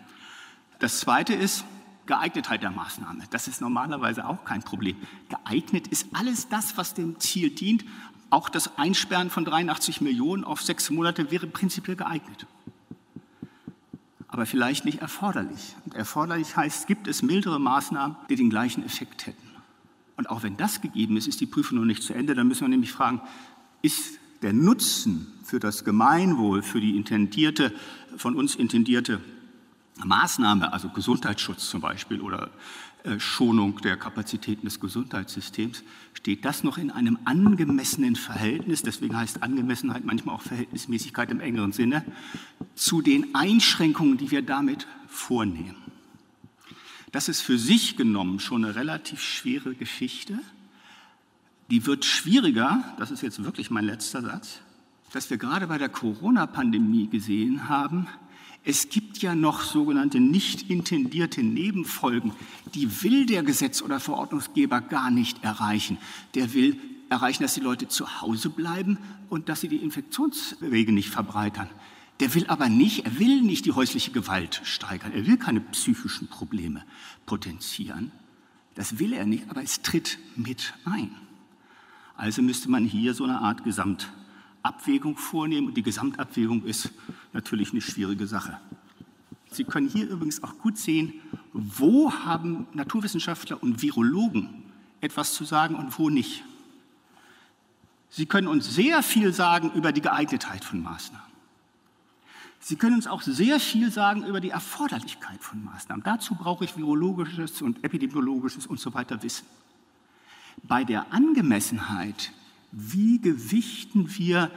[0.79, 1.65] Das Zweite ist
[2.07, 3.25] Geeignetheit der Maßnahme.
[3.31, 4.97] Das ist normalerweise auch kein Problem.
[5.29, 7.85] Geeignet ist alles das, was dem Ziel dient.
[8.31, 12.47] Auch das Einsperren von 83 Millionen auf sechs Monate wäre prinzipiell geeignet
[14.31, 15.75] aber vielleicht nicht erforderlich.
[15.85, 19.50] Und erforderlich heißt, gibt es mildere Maßnahmen, die den gleichen Effekt hätten.
[20.21, 22.35] Und auch wenn das gegeben ist, ist die Prüfung noch nicht zu Ende.
[22.35, 23.23] Dann müssen wir nämlich fragen,
[23.81, 27.73] ist der Nutzen für das Gemeinwohl, für die intendierte,
[28.19, 29.23] von uns intendierte
[30.05, 32.51] Maßnahme, also Gesundheitsschutz zum Beispiel oder
[33.05, 39.43] äh, Schonung der Kapazitäten des Gesundheitssystems, steht das noch in einem angemessenen Verhältnis, deswegen heißt
[39.43, 42.05] Angemessenheit manchmal auch Verhältnismäßigkeit im engeren Sinne,
[42.75, 45.90] zu den Einschränkungen, die wir damit vornehmen.
[47.13, 50.39] Das ist für sich genommen schon eine relativ schwere Geschichte.
[51.71, 54.61] Die wird schwieriger, das ist jetzt wirklich mein letzter Satz,
[55.13, 58.07] dass wir gerade bei der Corona-Pandemie gesehen haben,
[58.63, 62.33] es gibt ja noch sogenannte nicht intendierte Nebenfolgen,
[62.75, 65.97] die will der Gesetz- oder Verordnungsgeber gar nicht erreichen.
[66.35, 68.99] Der will erreichen, dass die Leute zu Hause bleiben
[69.31, 71.71] und dass sie die Infektionswege nicht verbreitern.
[72.21, 76.29] Der will aber nicht, er will nicht die häusliche Gewalt steigern, er will keine psychischen
[76.29, 76.85] Probleme
[77.27, 78.13] potenzieren.
[78.75, 81.15] Das will er nicht, aber es tritt mit ein.
[82.17, 84.13] Also müsste man hier so eine Art Gesamt
[84.63, 85.69] Abwägung vornehmen.
[85.69, 86.91] Und die Gesamtabwägung ist
[87.33, 88.61] natürlich eine schwierige Sache.
[89.51, 91.15] Sie können hier übrigens auch gut sehen,
[91.53, 94.65] wo haben Naturwissenschaftler und Virologen
[95.01, 96.45] etwas zu sagen und wo nicht.
[98.11, 101.30] Sie können uns sehr viel sagen über die Geeignetheit von Maßnahmen.
[102.61, 106.05] Sie können uns auch sehr viel sagen über die Erforderlichkeit von Maßnahmen.
[106.05, 109.47] Dazu brauche ich virologisches und epidemiologisches und so weiter Wissen.
[110.63, 112.33] Bei der Angemessenheit
[112.73, 114.51] wie gewichten wir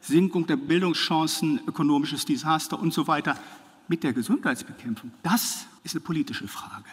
[0.00, 3.36] Sinkung der Bildungschancen, ökonomisches Desaster und so weiter
[3.88, 5.10] mit der Gesundheitsbekämpfung?
[5.22, 6.88] Das ist eine politische Frage.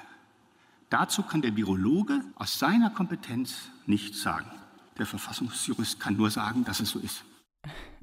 [0.89, 4.49] Dazu kann der Virologe aus seiner Kompetenz nichts sagen.
[4.97, 7.23] Der Verfassungsjurist kann nur sagen, dass es so ist.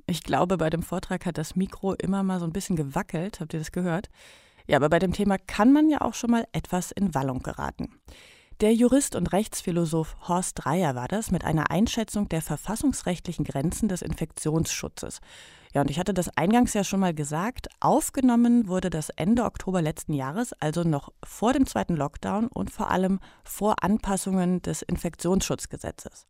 [0.06, 3.40] Ich glaube, bei dem Vortrag hat das Mikro immer mal so ein bisschen gewackelt.
[3.40, 4.08] Habt ihr das gehört?
[4.66, 8.00] Ja, aber bei dem Thema kann man ja auch schon mal etwas in Wallung geraten.
[8.60, 14.02] Der Jurist und Rechtsphilosoph Horst Dreier war das mit einer Einschätzung der verfassungsrechtlichen Grenzen des
[14.02, 15.20] Infektionsschutzes.
[15.74, 19.82] Ja, und ich hatte das eingangs ja schon mal gesagt, aufgenommen wurde das Ende Oktober
[19.82, 26.26] letzten Jahres, also noch vor dem zweiten Lockdown und vor allem vor Anpassungen des Infektionsschutzgesetzes.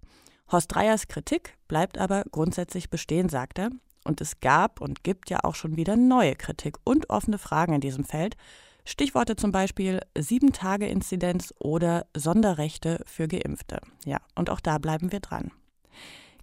[0.53, 3.71] Horst Dreiers Kritik bleibt aber grundsätzlich bestehen, sagt er.
[4.05, 7.81] Und es gab und gibt ja auch schon wieder neue Kritik und offene Fragen in
[7.81, 8.37] diesem Feld.
[8.85, 13.81] Stichworte zum Beispiel Sieben-Tage-Inzidenz oder Sonderrechte für Geimpfte.
[14.05, 15.53] Ja, und auch da bleiben wir dran.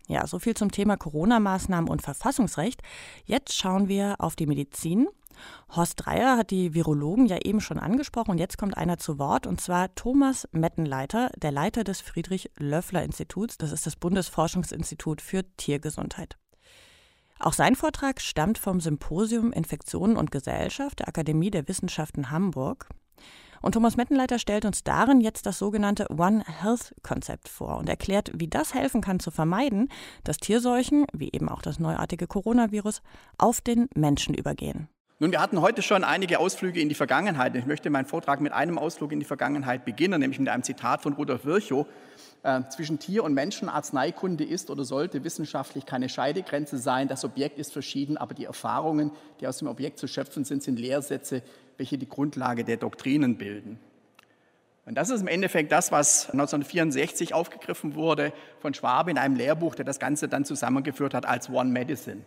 [0.10, 2.82] Ja, so viel zum Thema Corona-Maßnahmen und Verfassungsrecht.
[3.26, 5.08] Jetzt schauen wir auf die Medizin.
[5.70, 9.46] Horst Dreier hat die Virologen ja eben schon angesprochen und jetzt kommt einer zu Wort
[9.46, 13.60] und zwar Thomas Mettenleiter, der Leiter des Friedrich-Löffler-Instituts.
[13.60, 16.38] Das ist das Bundesforschungsinstitut für Tiergesundheit.
[17.38, 22.90] Auch sein Vortrag stammt vom Symposium Infektionen und Gesellschaft der Akademie der Wissenschaften Hamburg.
[23.62, 28.32] Und Thomas Mettenleiter stellt uns darin jetzt das sogenannte One Health Konzept vor und erklärt,
[28.34, 29.90] wie das helfen kann zu vermeiden,
[30.24, 33.02] dass Tierseuchen, wie eben auch das neuartige Coronavirus,
[33.38, 34.88] auf den Menschen übergehen.
[35.22, 37.54] Nun, wir hatten heute schon einige Ausflüge in die Vergangenheit.
[37.54, 41.02] Ich möchte meinen Vortrag mit einem Ausflug in die Vergangenheit beginnen, nämlich mit einem Zitat
[41.02, 41.86] von Rudolf Virchow.
[42.42, 47.10] Äh, zwischen Tier und Menschen Arzneikunde ist oder sollte wissenschaftlich keine Scheidegrenze sein.
[47.10, 50.80] Das Objekt ist verschieden, aber die Erfahrungen, die aus dem Objekt zu schöpfen sind, sind
[50.80, 51.44] Lehrsätze,
[51.80, 53.80] welche die Grundlage der Doktrinen bilden.
[54.86, 59.76] Und das ist im Endeffekt das, was 1964 aufgegriffen wurde von Schwabe in einem Lehrbuch,
[59.76, 62.22] der das Ganze dann zusammengeführt hat als One Medicine.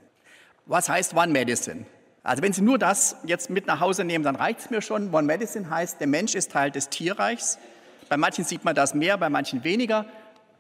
[0.64, 1.84] Was heißt One Medicine?
[2.22, 5.12] Also wenn Sie nur das jetzt mit nach Hause nehmen, dann reicht es mir schon.
[5.12, 7.58] One Medicine heißt, der Mensch ist Teil des Tierreichs.
[8.08, 10.06] Bei manchen sieht man das mehr, bei manchen weniger,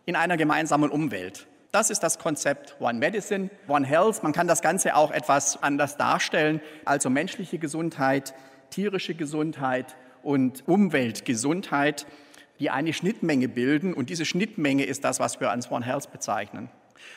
[0.04, 1.46] in einer gemeinsamen Umwelt.
[1.70, 4.22] Das ist das Konzept One Medicine, One Health.
[4.22, 8.34] Man kann das Ganze auch etwas anders darstellen, also menschliche Gesundheit,
[8.72, 12.06] tierische Gesundheit und Umweltgesundheit,
[12.58, 13.94] die eine Schnittmenge bilden.
[13.94, 16.68] Und diese Schnittmenge ist das, was wir als One Health bezeichnen.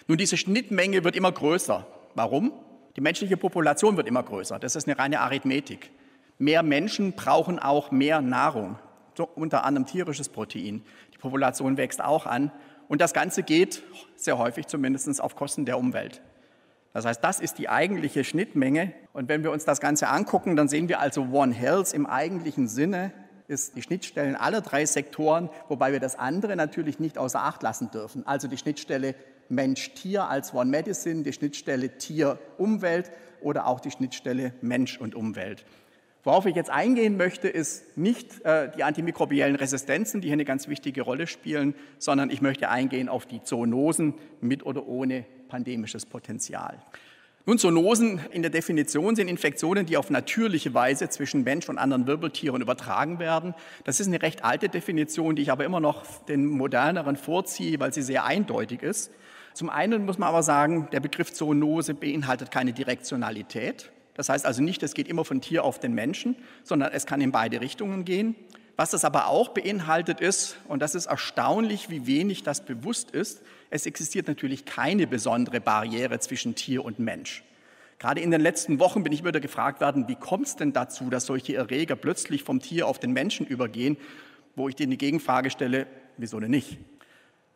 [0.07, 1.85] Nun, diese Schnittmenge wird immer größer.
[2.15, 2.51] Warum?
[2.95, 4.59] Die menschliche Population wird immer größer.
[4.59, 5.91] Das ist eine reine Arithmetik.
[6.37, 8.77] Mehr Menschen brauchen auch mehr Nahrung,
[9.15, 10.83] so unter anderem tierisches Protein.
[11.13, 12.51] Die Population wächst auch an.
[12.87, 13.83] Und das Ganze geht
[14.15, 16.21] sehr häufig zumindest auf Kosten der Umwelt.
[16.95, 18.93] Das heißt, das ist die eigentliche Schnittmenge.
[19.11, 22.69] Und wenn wir uns das Ganze angucken, dann sehen wir also One Health im eigentlichen
[22.69, 23.11] Sinne
[23.49, 27.91] ist die Schnittstellen aller drei Sektoren, wobei wir das andere natürlich nicht außer Acht lassen
[27.91, 28.25] dürfen.
[28.25, 29.13] Also die Schnittstelle
[29.49, 35.65] Mensch-Tier als One Medicine, die Schnittstelle Tier-Umwelt oder auch die Schnittstelle Mensch und Umwelt.
[36.23, 40.69] Worauf ich jetzt eingehen möchte, ist nicht äh, die antimikrobiellen Resistenzen, die hier eine ganz
[40.69, 45.25] wichtige Rolle spielen, sondern ich möchte eingehen auf die Zoonosen mit oder ohne
[45.55, 46.77] pandemisches Potenzial.
[47.45, 52.07] Nun, Zoonosen in der Definition sind Infektionen, die auf natürliche Weise zwischen Mensch und anderen
[52.07, 53.53] Wirbeltieren übertragen werden.
[53.85, 57.93] Das ist eine recht alte Definition, die ich aber immer noch den moderneren vorziehe, weil
[57.93, 59.11] sie sehr eindeutig ist.
[59.53, 63.91] Zum einen muss man aber sagen, der Begriff Zoonose beinhaltet keine Direktionalität.
[64.15, 67.21] Das heißt also nicht, es geht immer von Tier auf den Menschen, sondern es kann
[67.21, 68.35] in beide Richtungen gehen.
[68.75, 73.41] Was das aber auch beinhaltet ist, und das ist erstaunlich, wie wenig das bewusst ist,
[73.69, 77.43] es existiert natürlich keine besondere Barriere zwischen Tier und Mensch.
[77.99, 81.09] Gerade in den letzten Wochen bin ich wieder gefragt worden, wie kommt es denn dazu,
[81.09, 83.97] dass solche Erreger plötzlich vom Tier auf den Menschen übergehen,
[84.55, 86.77] wo ich dir die Gegenfrage stelle, wieso denn nicht?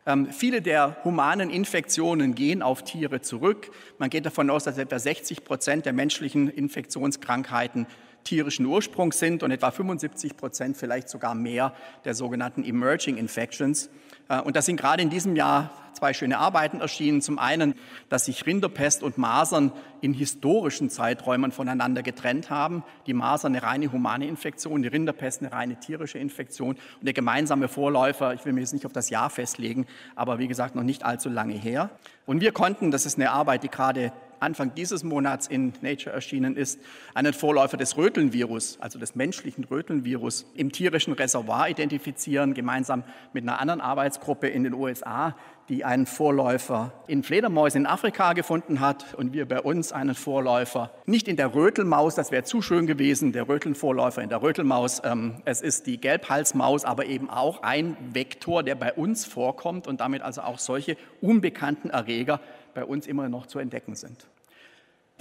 [0.05, 3.69] Ähm, viele der humanen Infektionen gehen auf Tiere zurück.
[3.97, 7.85] Man geht davon aus, dass etwa 60 Prozent der menschlichen Infektionskrankheiten
[8.23, 11.73] tierischen Ursprungs sind und etwa 75 Prozent, vielleicht sogar mehr,
[12.05, 13.89] der sogenannten Emerging Infections.
[14.29, 17.21] Äh, und da sind gerade in diesem Jahr zwei schöne Arbeiten erschienen.
[17.21, 17.75] Zum einen,
[18.07, 22.83] dass sich Rinderpest und Masern in historischen Zeiträumen voneinander getrennt haben.
[23.05, 26.75] Die Masern eine reine humane Infektion, die Rinderpest eine reine tierische Infektion.
[26.75, 30.47] Und der gemeinsame Vorläufer, ich will mich jetzt nicht auf das Jahr festlegen, aber wie
[30.47, 31.89] gesagt, noch nicht allzu lange her.
[32.25, 36.55] Und wir konnten, das ist eine Arbeit, die gerade Anfang dieses Monats in Nature erschienen
[36.55, 36.79] ist,
[37.13, 43.59] einen Vorläufer des Rötelnvirus, also des menschlichen Rötelnvirus, im tierischen Reservoir identifizieren, gemeinsam mit einer
[43.59, 45.35] anderen Arbeitsgruppe in den USA,
[45.69, 50.91] die einen Vorläufer in Fledermäusen in Afrika gefunden hat und wir bei uns einen Vorläufer
[51.05, 55.01] nicht in der Rötelmaus, das wäre zu schön gewesen, der Rötelnvorläufer in der Rötelmaus.
[55.03, 60.01] Ähm, es ist die Gelbhalsmaus, aber eben auch ein Vektor, der bei uns vorkommt und
[60.01, 62.41] damit also auch solche unbekannten Erreger
[62.73, 64.27] bei uns immer noch zu entdecken sind.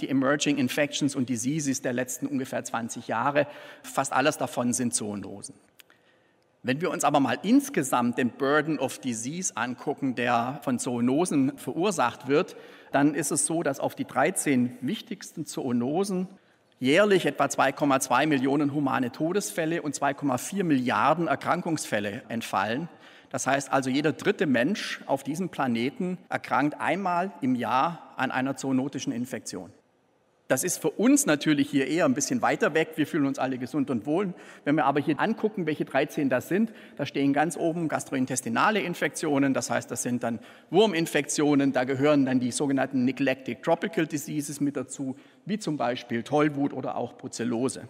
[0.01, 3.45] Die Emerging Infections und Diseases der letzten ungefähr 20 Jahre,
[3.83, 5.55] fast alles davon sind Zoonosen.
[6.61, 12.27] Wenn wir uns aber mal insgesamt den Burden of Disease angucken, der von Zoonosen verursacht
[12.27, 12.57] wird,
[12.91, 16.27] dann ist es so, dass auf die 13 wichtigsten Zoonosen
[16.79, 22.89] jährlich etwa 2,2 Millionen humane Todesfälle und 2,4 Milliarden Erkrankungsfälle entfallen.
[23.29, 28.57] Das heißt also, jeder dritte Mensch auf diesem Planeten erkrankt einmal im Jahr an einer
[28.57, 29.71] zoonotischen Infektion.
[30.49, 32.93] Das ist für uns natürlich hier eher ein bisschen weiter weg.
[32.95, 34.33] Wir fühlen uns alle gesund und wohl.
[34.65, 39.53] Wenn wir aber hier angucken, welche 13 das sind, da stehen ganz oben gastrointestinale Infektionen.
[39.53, 40.39] Das heißt, das sind dann
[40.71, 41.71] Wurminfektionen.
[41.71, 46.95] Da gehören dann die sogenannten Neglected Tropical Diseases mit dazu, wie zum Beispiel Tollwut oder
[46.95, 47.87] auch Brucellose.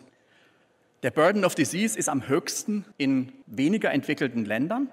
[1.01, 4.89] Der Burden of Disease ist am höchsten in weniger entwickelten Ländern.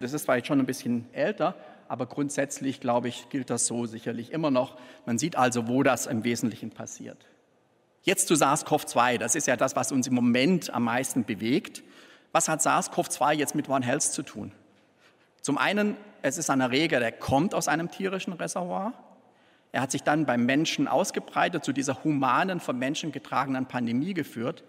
[0.00, 1.54] Das ist jetzt schon ein bisschen älter,
[1.88, 4.76] aber grundsätzlich, glaube ich, gilt das so sicherlich immer noch.
[5.04, 7.26] Man sieht also, wo das im Wesentlichen passiert.
[8.02, 11.82] Jetzt zu SARS-CoV-2, das ist ja das, was uns im Moment am meisten bewegt.
[12.32, 14.52] Was hat SARS-CoV-2 jetzt mit One Health zu tun?
[15.42, 18.92] Zum einen, es ist ein Erreger, der kommt aus einem tierischen Reservoir.
[19.72, 24.64] Er hat sich dann beim Menschen ausgebreitet, zu dieser humanen, von Menschen getragenen Pandemie geführt.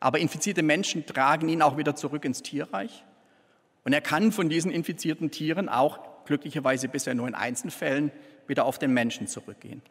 [0.00, 3.04] Aber infizierte Menschen tragen ihn auch wieder zurück ins Tierreich.
[3.84, 8.12] Und er kann von diesen infizierten Tieren auch glücklicherweise bisher nur in Einzelfällen
[8.46, 9.82] wieder auf den Menschen zurückgehen.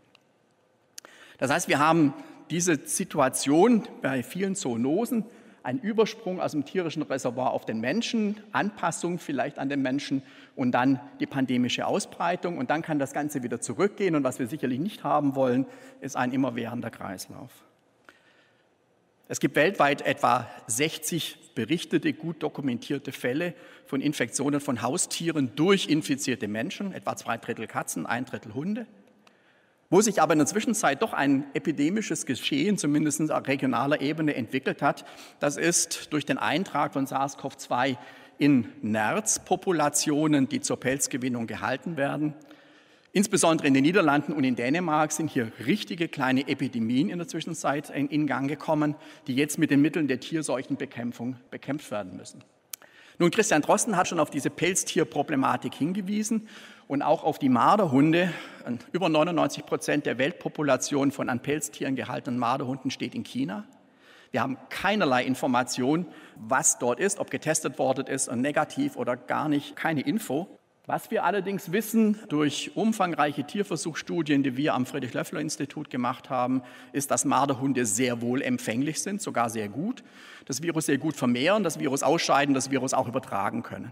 [1.37, 2.13] Das heißt, wir haben
[2.49, 5.25] diese Situation bei vielen Zoonosen,
[5.63, 10.21] ein Übersprung aus dem tierischen Reservoir auf den Menschen, Anpassung vielleicht an den Menschen
[10.55, 12.57] und dann die pandemische Ausbreitung.
[12.57, 14.15] Und dann kann das Ganze wieder zurückgehen.
[14.15, 15.65] Und was wir sicherlich nicht haben wollen,
[15.99, 17.51] ist ein immerwährender Kreislauf.
[19.29, 23.53] Es gibt weltweit etwa 60 berichtete, gut dokumentierte Fälle
[23.85, 28.87] von Infektionen von Haustieren durch infizierte Menschen, etwa zwei Drittel Katzen, ein Drittel Hunde.
[29.89, 34.81] Wo sich aber in der Zwischenzeit doch ein epidemisches Geschehen, zumindest auf regionaler Ebene, entwickelt
[34.81, 35.05] hat,
[35.39, 37.97] das ist durch den Eintrag von SARS-CoV-2
[38.37, 42.33] in Nerzpopulationen, die zur Pelzgewinnung gehalten werden.
[43.17, 47.89] Insbesondere in den Niederlanden und in Dänemark sind hier richtige kleine Epidemien in der Zwischenzeit
[47.89, 48.93] in Gang gekommen,
[49.25, 52.43] die jetzt mit den Mitteln der Tierseuchenbekämpfung bekämpft werden müssen.
[53.17, 56.47] Nun, Christian Drosten hat schon auf diese Pelztierproblematik hingewiesen
[56.87, 58.31] und auch auf die Marderhunde.
[58.91, 63.65] Über 99 Prozent der Weltpopulation von an Pelztieren gehaltenen Marderhunden steht in China.
[64.29, 69.49] Wir haben keinerlei Information, was dort ist, ob getestet worden ist und negativ oder gar
[69.49, 70.56] nicht, keine Info.
[70.87, 76.61] Was wir allerdings wissen durch umfangreiche Tierversuchsstudien, die wir am Friedrich-Löffler-Institut gemacht haben,
[76.93, 80.01] ist, dass Marderhunde sehr wohl empfänglich sind, sogar sehr gut,
[80.45, 83.91] das Virus sehr gut vermehren, das Virus ausscheiden, das Virus auch übertragen können.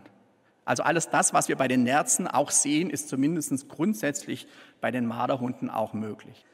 [0.63, 4.47] Also alles das, was wir bei den Nerzen auch sehen, ist zumindest grundsätzlich
[4.79, 6.45] bei den Marderhunden auch möglich.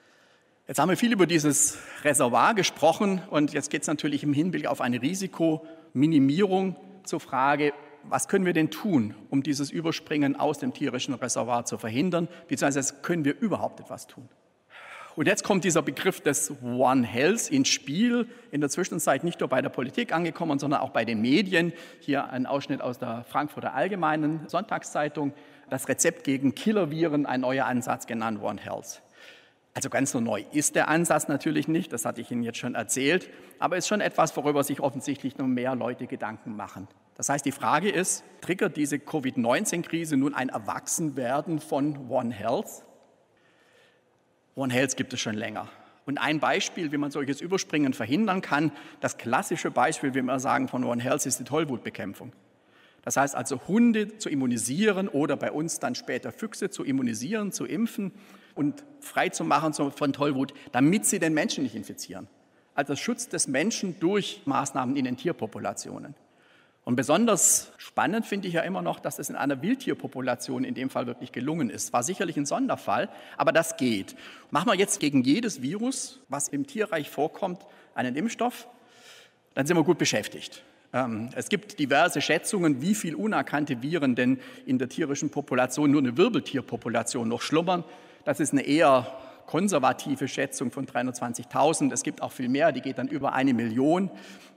[0.68, 4.66] Jetzt haben wir viel über dieses Reservoir gesprochen und jetzt geht es natürlich im Hinblick
[4.66, 7.74] auf eine Risikominimierung zur Frage,
[8.04, 12.96] was können wir denn tun, um dieses Überspringen aus dem tierischen Reservoir zu verhindern, beziehungsweise
[13.02, 14.28] können wir überhaupt etwas tun?
[15.16, 19.50] Und jetzt kommt dieser Begriff des One Health ins Spiel, in der Zwischenzeit nicht nur
[19.50, 21.74] bei der Politik angekommen, sondern auch bei den Medien.
[22.00, 25.34] Hier ein Ausschnitt aus der Frankfurter Allgemeinen Sonntagszeitung.
[25.70, 29.02] Das Rezept gegen Killerviren, ein neuer Ansatz genannt One Health.
[29.74, 32.76] Also ganz so neu ist der Ansatz natürlich nicht, das hatte ich Ihnen jetzt schon
[32.76, 36.90] erzählt, aber ist schon etwas, worüber sich offensichtlich noch mehr Leute Gedanken machen.
[37.16, 42.84] Das heißt, die Frage ist, triggert diese Covid-19-Krise nun ein Erwachsenwerden von One Health?
[44.56, 45.70] One Health gibt es schon länger.
[46.06, 50.68] Und ein Beispiel, wie man solches Überspringen verhindern kann, das klassische Beispiel, wie wir sagen,
[50.68, 52.34] von One Health ist die Tollwutbekämpfung.
[53.04, 57.66] Das heißt also, Hunde zu immunisieren oder bei uns dann später Füchse zu immunisieren, zu
[57.66, 58.12] impfen
[58.56, 62.28] und frei zu machen von Tollwut, damit sie den Menschen nicht infizieren.
[62.76, 66.16] Also Schutz des Menschen durch Maßnahmen in den Tierpopulationen.
[66.84, 70.90] Und besonders spannend finde ich ja immer noch, dass es in einer Wildtierpopulation in dem
[70.90, 71.94] Fall wirklich gelungen ist.
[71.94, 74.16] War sicherlich ein Sonderfall, aber das geht.
[74.50, 77.62] Machen wir jetzt gegen jedes Virus, was im Tierreich vorkommt,
[77.94, 78.68] einen Impfstoff,
[79.54, 80.64] dann sind wir gut beschäftigt.
[80.94, 86.02] Ähm, es gibt diverse Schätzungen, wie viele unerkannte Viren denn in der tierischen Population, nur
[86.02, 87.84] eine Wirbeltierpopulation noch schlummern.
[88.26, 89.08] Das ist eine eher
[89.46, 91.92] konservative Schätzung von 320.000.
[91.92, 94.10] Es gibt auch viel mehr, die geht dann über eine Million.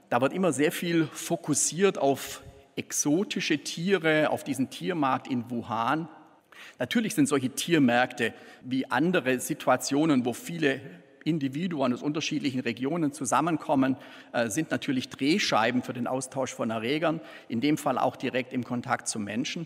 [0.09, 2.43] Da wird immer sehr viel fokussiert auf
[2.75, 6.07] exotische Tiere, auf diesen Tiermarkt in Wuhan.
[6.79, 10.81] Natürlich sind solche Tiermärkte wie andere Situationen, wo viele
[11.23, 13.97] Individuen aus unterschiedlichen Regionen zusammenkommen,
[14.31, 18.63] äh, sind natürlich Drehscheiben für den Austausch von Erregern, in dem Fall auch direkt im
[18.63, 19.65] Kontakt zum Menschen.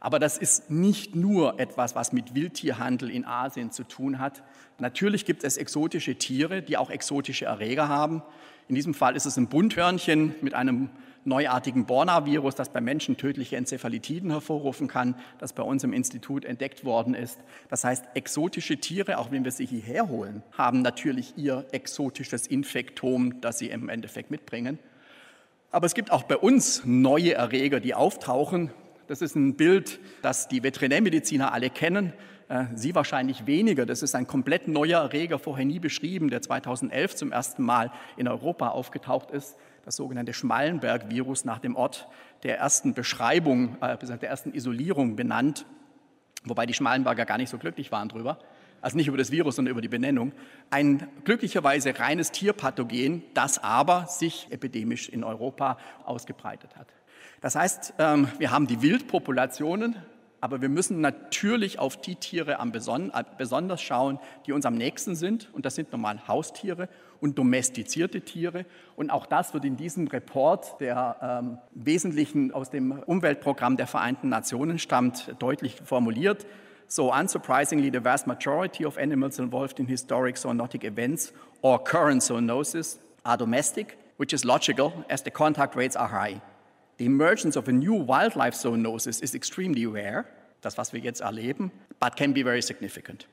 [0.00, 4.42] Aber das ist nicht nur etwas, was mit Wildtierhandel in Asien zu tun hat.
[4.78, 8.22] Natürlich gibt es exotische Tiere, die auch exotische Erreger haben.
[8.68, 10.90] In diesem Fall ist es ein Bunthörnchen mit einem
[11.24, 16.84] neuartigen Borna-Virus, das bei Menschen tödliche Enzephalitiden hervorrufen kann, das bei uns im Institut entdeckt
[16.84, 17.38] worden ist.
[17.68, 23.40] Das heißt, exotische Tiere, auch wenn wir sie hierher holen, haben natürlich ihr exotisches Infektom,
[23.40, 24.78] das sie im Endeffekt mitbringen.
[25.70, 28.70] Aber es gibt auch bei uns neue Erreger, die auftauchen.
[29.06, 32.12] Das ist ein Bild, das die Veterinärmediziner alle kennen.
[32.48, 33.86] Äh, Sie wahrscheinlich weniger.
[33.86, 38.28] Das ist ein komplett neuer Erreger, vorher nie beschrieben, der 2011 zum ersten Mal in
[38.28, 39.56] Europa aufgetaucht ist.
[39.84, 42.08] Das sogenannte Schmallenberg-Virus nach dem Ort
[42.42, 45.66] der ersten Beschreibung, äh, der ersten Isolierung benannt,
[46.44, 48.38] wobei die Schmallenberger gar nicht so glücklich waren drüber.
[48.80, 50.32] Also nicht über das Virus, sondern über die Benennung.
[50.70, 56.86] Ein glücklicherweise reines Tierpathogen, das aber sich epidemisch in Europa ausgebreitet hat.
[57.40, 59.96] Das heißt, ähm, wir haben die Wildpopulationen
[60.40, 65.48] Aber wir müssen natürlich auf die Tiere äh, besonders schauen, die uns am nächsten sind.
[65.52, 66.88] Und das sind normal Haustiere
[67.20, 68.64] und domestizierte Tiere.
[68.96, 73.86] Und auch das wird in diesem Report, der ähm, im Wesentlichen aus dem Umweltprogramm der
[73.86, 76.46] Vereinten Nationen stammt, deutlich formuliert.
[76.86, 82.98] So unsurprisingly, the vast majority of animals involved in historic zoonotic events or current zoonosis
[83.24, 86.40] are domestic, which is logical as the contact rates are high.
[86.98, 90.24] The emergence of a new wildlife zoonosis is extremely rare,
[90.60, 91.70] das, was wir jetzt erleben,
[92.00, 93.26] but can be very significant.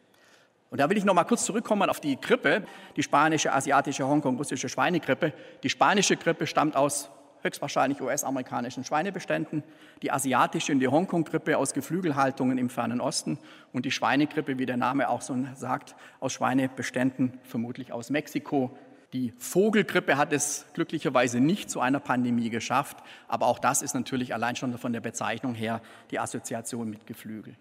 [0.70, 2.64] Und da will ich noch mal kurz zurückkommen auf die Grippe,
[2.96, 5.34] die spanische, asiatische, Hongkong, russische Schweinegrippe.
[5.64, 7.10] Die spanische Grippe stammt aus
[7.42, 9.64] höchstwahrscheinlich US-amerikanischen Schweinebeständen,
[10.02, 13.40] die asiatische und die Hongkong-Grippe aus Geflügelhaltungen im fernen Osten
[13.72, 18.76] und die Schweinegrippe, wie der Name auch so sagt, aus Schweinebeständen, vermutlich aus Mexiko,
[19.16, 22.98] die Vogelgrippe hat es glücklicherweise nicht zu einer Pandemie geschafft,
[23.30, 27.56] aber auch das ist natürlich allein schon von der Bezeichnung her die Assoziation mit Geflügel.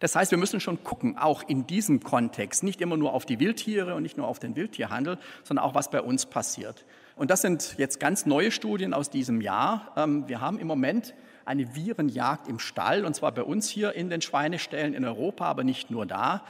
[0.00, 3.40] Das heißt, wir müssen schon gucken, auch in diesem Kontext, nicht immer nur auf die
[3.40, 6.86] Wildtiere und nicht nur auf den Wildtierhandel, sondern auch, was bei uns passiert.
[7.14, 9.92] Und das sind jetzt ganz neue Studien aus diesem Jahr.
[9.96, 11.12] Ähm, wir haben im Moment
[11.44, 15.62] eine Virenjagd im Stall, und zwar bei uns hier in den Schweineställen in Europa, aber
[15.62, 16.42] nicht nur da.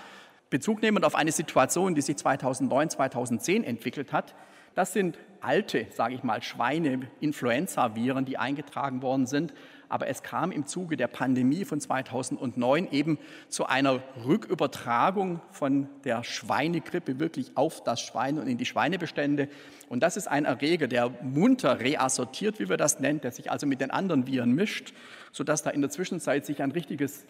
[0.53, 4.34] Bezug nehmend auf eine Situation, die sich 2009, 2010 entwickelt hat.
[4.74, 9.55] Das sind alte, sage ich mal, Schweine-Influenza-Viren, die eingetragen worden sind.
[9.88, 16.22] Aber es kam im Zuge der Pandemie von 2009 eben zu einer Rückübertragung von der
[16.22, 19.48] Schweinegrippe wirklich auf das Schwein und in die Schweinebestände.
[19.88, 23.66] Und das ist ein Erreger, der munter reassortiert, wie wir das nennen, der sich also
[23.66, 24.92] mit den anderen Viren mischt,
[25.32, 27.24] sodass da in der Zwischenzeit sich ein richtiges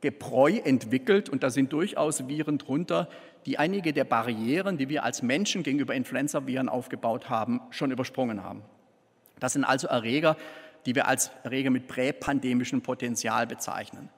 [0.00, 3.08] Gebräu entwickelt und da sind durchaus Viren drunter,
[3.46, 8.62] die einige der Barrieren, die wir als Menschen gegenüber Influenza-Viren aufgebaut haben, schon übersprungen haben.
[9.38, 10.36] Das sind also Erreger,
[10.84, 14.08] die wir als Erreger mit präpandemischem Potenzial bezeichnen.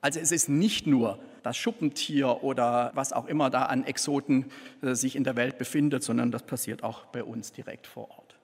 [0.00, 4.46] Also es ist nicht nur das Schuppentier oder was auch immer da an Exoten
[4.82, 8.36] äh, sich in der Welt befindet, sondern das passiert auch bei uns direkt vor Ort.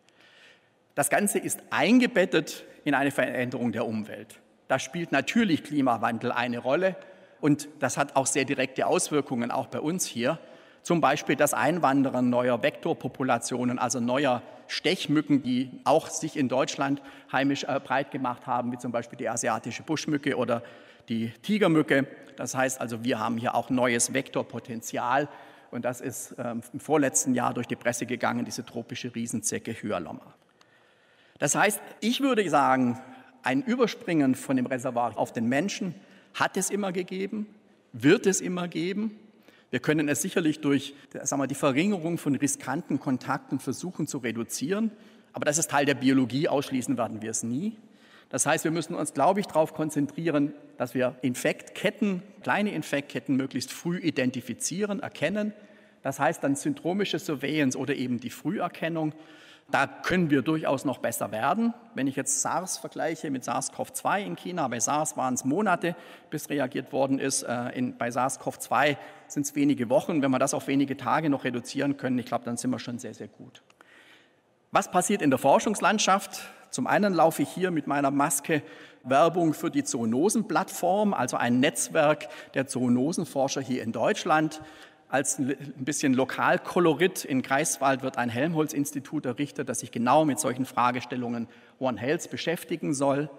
[0.94, 4.40] Das Ganze ist eingebettet in eine Veränderung der Umwelt.
[4.68, 6.96] Da spielt natürlich Klimawandel eine Rolle
[7.40, 10.38] und das hat auch sehr direkte Auswirkungen, auch bei uns hier.
[10.82, 17.02] Zum Beispiel das Einwandern neuer Vektorpopulationen, also neuer Stechmücken, die auch sich in Deutschland
[17.32, 20.62] heimisch äh, breit gemacht haben, wie zum Beispiel die asiatische Buschmücke oder
[21.08, 22.06] die Tigermücke.
[22.36, 25.28] Das heißt also, wir haben hier auch neues Vektorpotenzial
[25.70, 30.34] und das ist ähm, im vorletzten Jahr durch die Presse gegangen, diese tropische Riesenzecke Hyalomma.
[31.38, 33.00] Das heißt, ich würde sagen,
[33.42, 35.94] ein Überspringen von dem Reservoir auf den Menschen
[36.34, 37.46] hat es immer gegeben,
[37.92, 39.18] wird es immer geben.
[39.70, 44.90] Wir können es sicherlich durch sagen wir, die Verringerung von riskanten Kontakten versuchen zu reduzieren,
[45.32, 47.76] aber das ist Teil der Biologie, ausschließen werden wir es nie.
[48.30, 53.72] Das heißt, wir müssen uns, glaube ich, darauf konzentrieren, dass wir Infektketten, kleine Infektketten möglichst
[53.72, 55.52] früh identifizieren, erkennen.
[56.02, 59.12] Das heißt dann syndromische Surveillance oder eben die Früherkennung
[59.70, 61.74] da können wir durchaus noch besser werden.
[61.94, 65.94] Wenn ich jetzt SARS vergleiche mit SARS-CoV-2 in China, bei SARS waren es Monate,
[66.30, 67.42] bis reagiert worden ist.
[67.42, 68.96] Äh, in, bei SARS-CoV-2
[69.26, 70.22] sind es wenige Wochen.
[70.22, 72.98] Wenn wir das auf wenige Tage noch reduzieren können, ich glaube, dann sind wir schon
[72.98, 73.62] sehr, sehr gut.
[74.70, 76.40] Was passiert in der Forschungslandschaft?
[76.70, 78.62] Zum einen laufe ich hier mit meiner Maske
[79.02, 84.60] Werbung für die Zoonosenplattform, also ein Netzwerk der Zoonosenforscher hier in Deutschland.
[85.10, 90.66] Als ein bisschen Lokalkolorit in Greifswald wird ein Helmholtz-Institut errichtet, das sich genau mit solchen
[90.66, 91.48] Fragestellungen
[91.78, 93.30] One Health beschäftigen soll.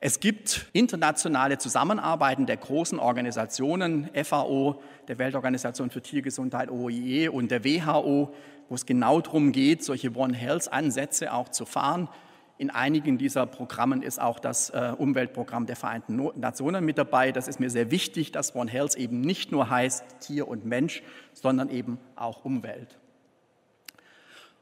[0.00, 7.64] Es gibt internationale Zusammenarbeiten der großen Organisationen, FAO, der Weltorganisation für Tiergesundheit, OIE und der
[7.64, 8.34] WHO,
[8.68, 12.08] wo es genau darum geht, solche One Health-Ansätze auch zu fahren.
[12.58, 17.30] In einigen dieser Programmen ist auch das äh, Umweltprogramm der Vereinten Nationen mit dabei.
[17.30, 21.02] Das ist mir sehr wichtig, dass One Health eben nicht nur heißt Tier und Mensch,
[21.34, 22.96] sondern eben auch Umwelt.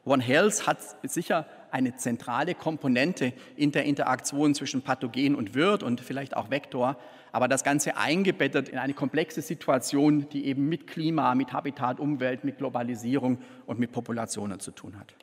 [0.04, 6.00] One Health hat sicher eine zentrale Komponente in der Interaktion zwischen Pathogen und Wirt und
[6.00, 6.98] vielleicht auch Vektor,
[7.32, 12.44] aber das Ganze eingebettet in eine komplexe Situation, die eben mit Klima, mit Habitat, Umwelt,
[12.44, 15.14] mit Globalisierung und mit Populationen zu tun hat.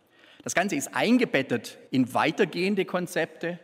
[0.44, 3.60] Das Ganze ist eingebettet in weitergehende Konzepte,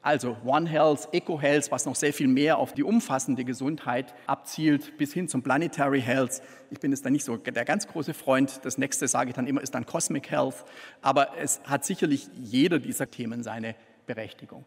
[0.00, 4.98] also One Health, Eco Health, was noch sehr viel mehr auf die umfassende Gesundheit abzielt,
[4.98, 6.42] bis hin zum Planetary Health.
[6.70, 8.60] Ich bin jetzt da nicht so der ganz große Freund.
[8.64, 10.64] Das nächste, sage ich dann immer, ist dann Cosmic Health.
[11.02, 13.76] Aber es hat sicherlich jeder dieser Themen seine
[14.06, 14.64] Berechtigung.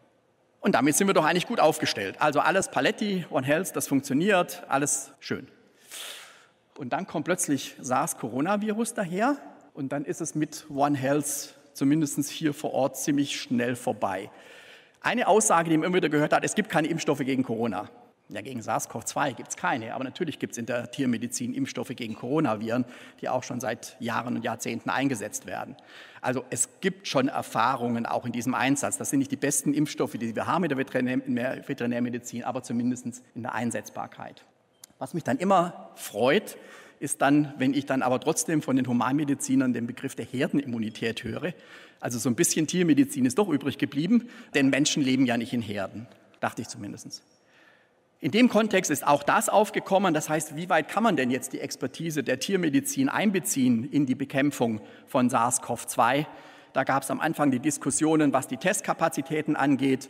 [0.60, 2.16] Und damit sind wir doch eigentlich gut aufgestellt.
[2.18, 5.48] Also alles Paletti, One Health, das funktioniert, alles schön.
[6.78, 9.36] Und dann kommt plötzlich SARS-Coronavirus daher
[9.76, 14.30] und dann ist es mit One Health zumindest hier vor Ort ziemlich schnell vorbei.
[15.02, 17.90] Eine Aussage, die man immer wieder gehört hat, es gibt keine Impfstoffe gegen Corona.
[18.28, 22.16] Ja, gegen SARS-CoV-2 gibt es keine, aber natürlich gibt es in der Tiermedizin Impfstoffe gegen
[22.16, 22.84] Coronaviren,
[23.20, 25.76] die auch schon seit Jahren und Jahrzehnten eingesetzt werden.
[26.22, 28.98] Also es gibt schon Erfahrungen auch in diesem Einsatz.
[28.98, 33.42] Das sind nicht die besten Impfstoffe, die wir haben in der Veterinärmedizin, aber zumindest in
[33.42, 34.42] der Einsetzbarkeit.
[34.98, 36.56] Was mich dann immer freut,
[37.00, 41.52] ist dann, wenn ich dann aber trotzdem von den Humanmedizinern den Begriff der Herdenimmunität höre.
[42.00, 45.62] Also so ein bisschen Tiermedizin ist doch übrig geblieben, denn Menschen leben ja nicht in
[45.62, 46.06] Herden,
[46.40, 47.22] dachte ich zumindest.
[48.20, 50.14] In dem Kontext ist auch das aufgekommen.
[50.14, 54.14] Das heißt, wie weit kann man denn jetzt die Expertise der Tiermedizin einbeziehen in die
[54.14, 56.26] Bekämpfung von SARS-CoV-2?
[56.72, 60.08] Da gab es am Anfang die Diskussionen, was die Testkapazitäten angeht.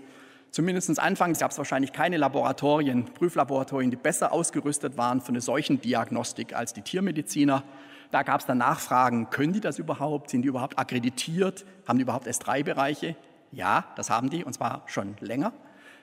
[0.51, 5.80] Zumindest anfangs gab es wahrscheinlich keine Laboratorien, Prüflaboratorien, die besser ausgerüstet waren für eine solchen
[5.80, 7.62] Diagnostik als die Tiermediziner.
[8.11, 10.30] Da gab es dann Nachfragen, können die das überhaupt?
[10.30, 11.66] Sind die überhaupt akkreditiert?
[11.86, 13.16] Haben die überhaupt S3-Bereiche?
[13.53, 15.53] Ja, das haben die, und zwar schon länger.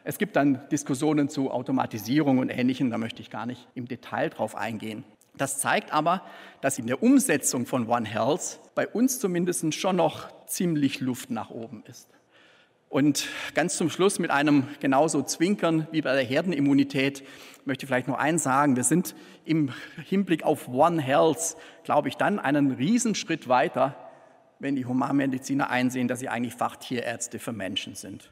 [0.03, 4.29] Es gibt dann Diskussionen zu Automatisierung und Ähnlichem, da möchte ich gar nicht im Detail
[4.29, 5.05] drauf eingehen.
[5.35, 6.21] Das zeigt aber,
[6.61, 11.49] dass in der Umsetzung von One Health bei uns zumindest schon noch ziemlich Luft nach
[11.49, 12.09] oben ist.
[12.93, 17.23] Und ganz zum Schluss mit einem genauso Zwinkern wie bei der Herdenimmunität
[17.65, 18.75] möchte ich vielleicht noch eins sagen.
[18.75, 19.15] Wir sind
[19.45, 19.71] im
[20.05, 23.95] Hinblick auf One Health, glaube ich, dann einen Riesenschritt weiter,
[24.59, 28.31] wenn die Humanmediziner einsehen, dass sie eigentlich Fachtierärzte für Menschen sind.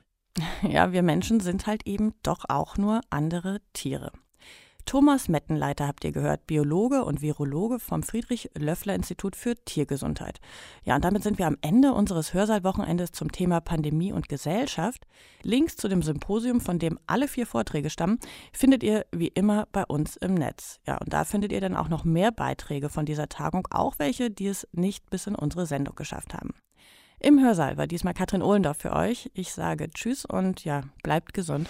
[0.61, 4.11] Ja, wir Menschen sind halt eben doch auch nur andere Tiere.
[4.91, 10.41] Thomas Mettenleiter habt ihr gehört, Biologe und Virologe vom Friedrich-Löffler-Institut für Tiergesundheit.
[10.83, 15.07] Ja, und damit sind wir am Ende unseres Hörsaal-Wochenendes zum Thema Pandemie und Gesellschaft.
[15.43, 18.19] Links zu dem Symposium, von dem alle vier Vorträge stammen,
[18.51, 20.81] findet ihr wie immer bei uns im Netz.
[20.85, 24.29] Ja, und da findet ihr dann auch noch mehr Beiträge von dieser Tagung, auch welche,
[24.29, 26.49] die es nicht bis in unsere Sendung geschafft haben.
[27.21, 29.31] Im Hörsaal war diesmal Katrin Ohlendorf für euch.
[29.35, 31.69] Ich sage Tschüss und ja, bleibt gesund.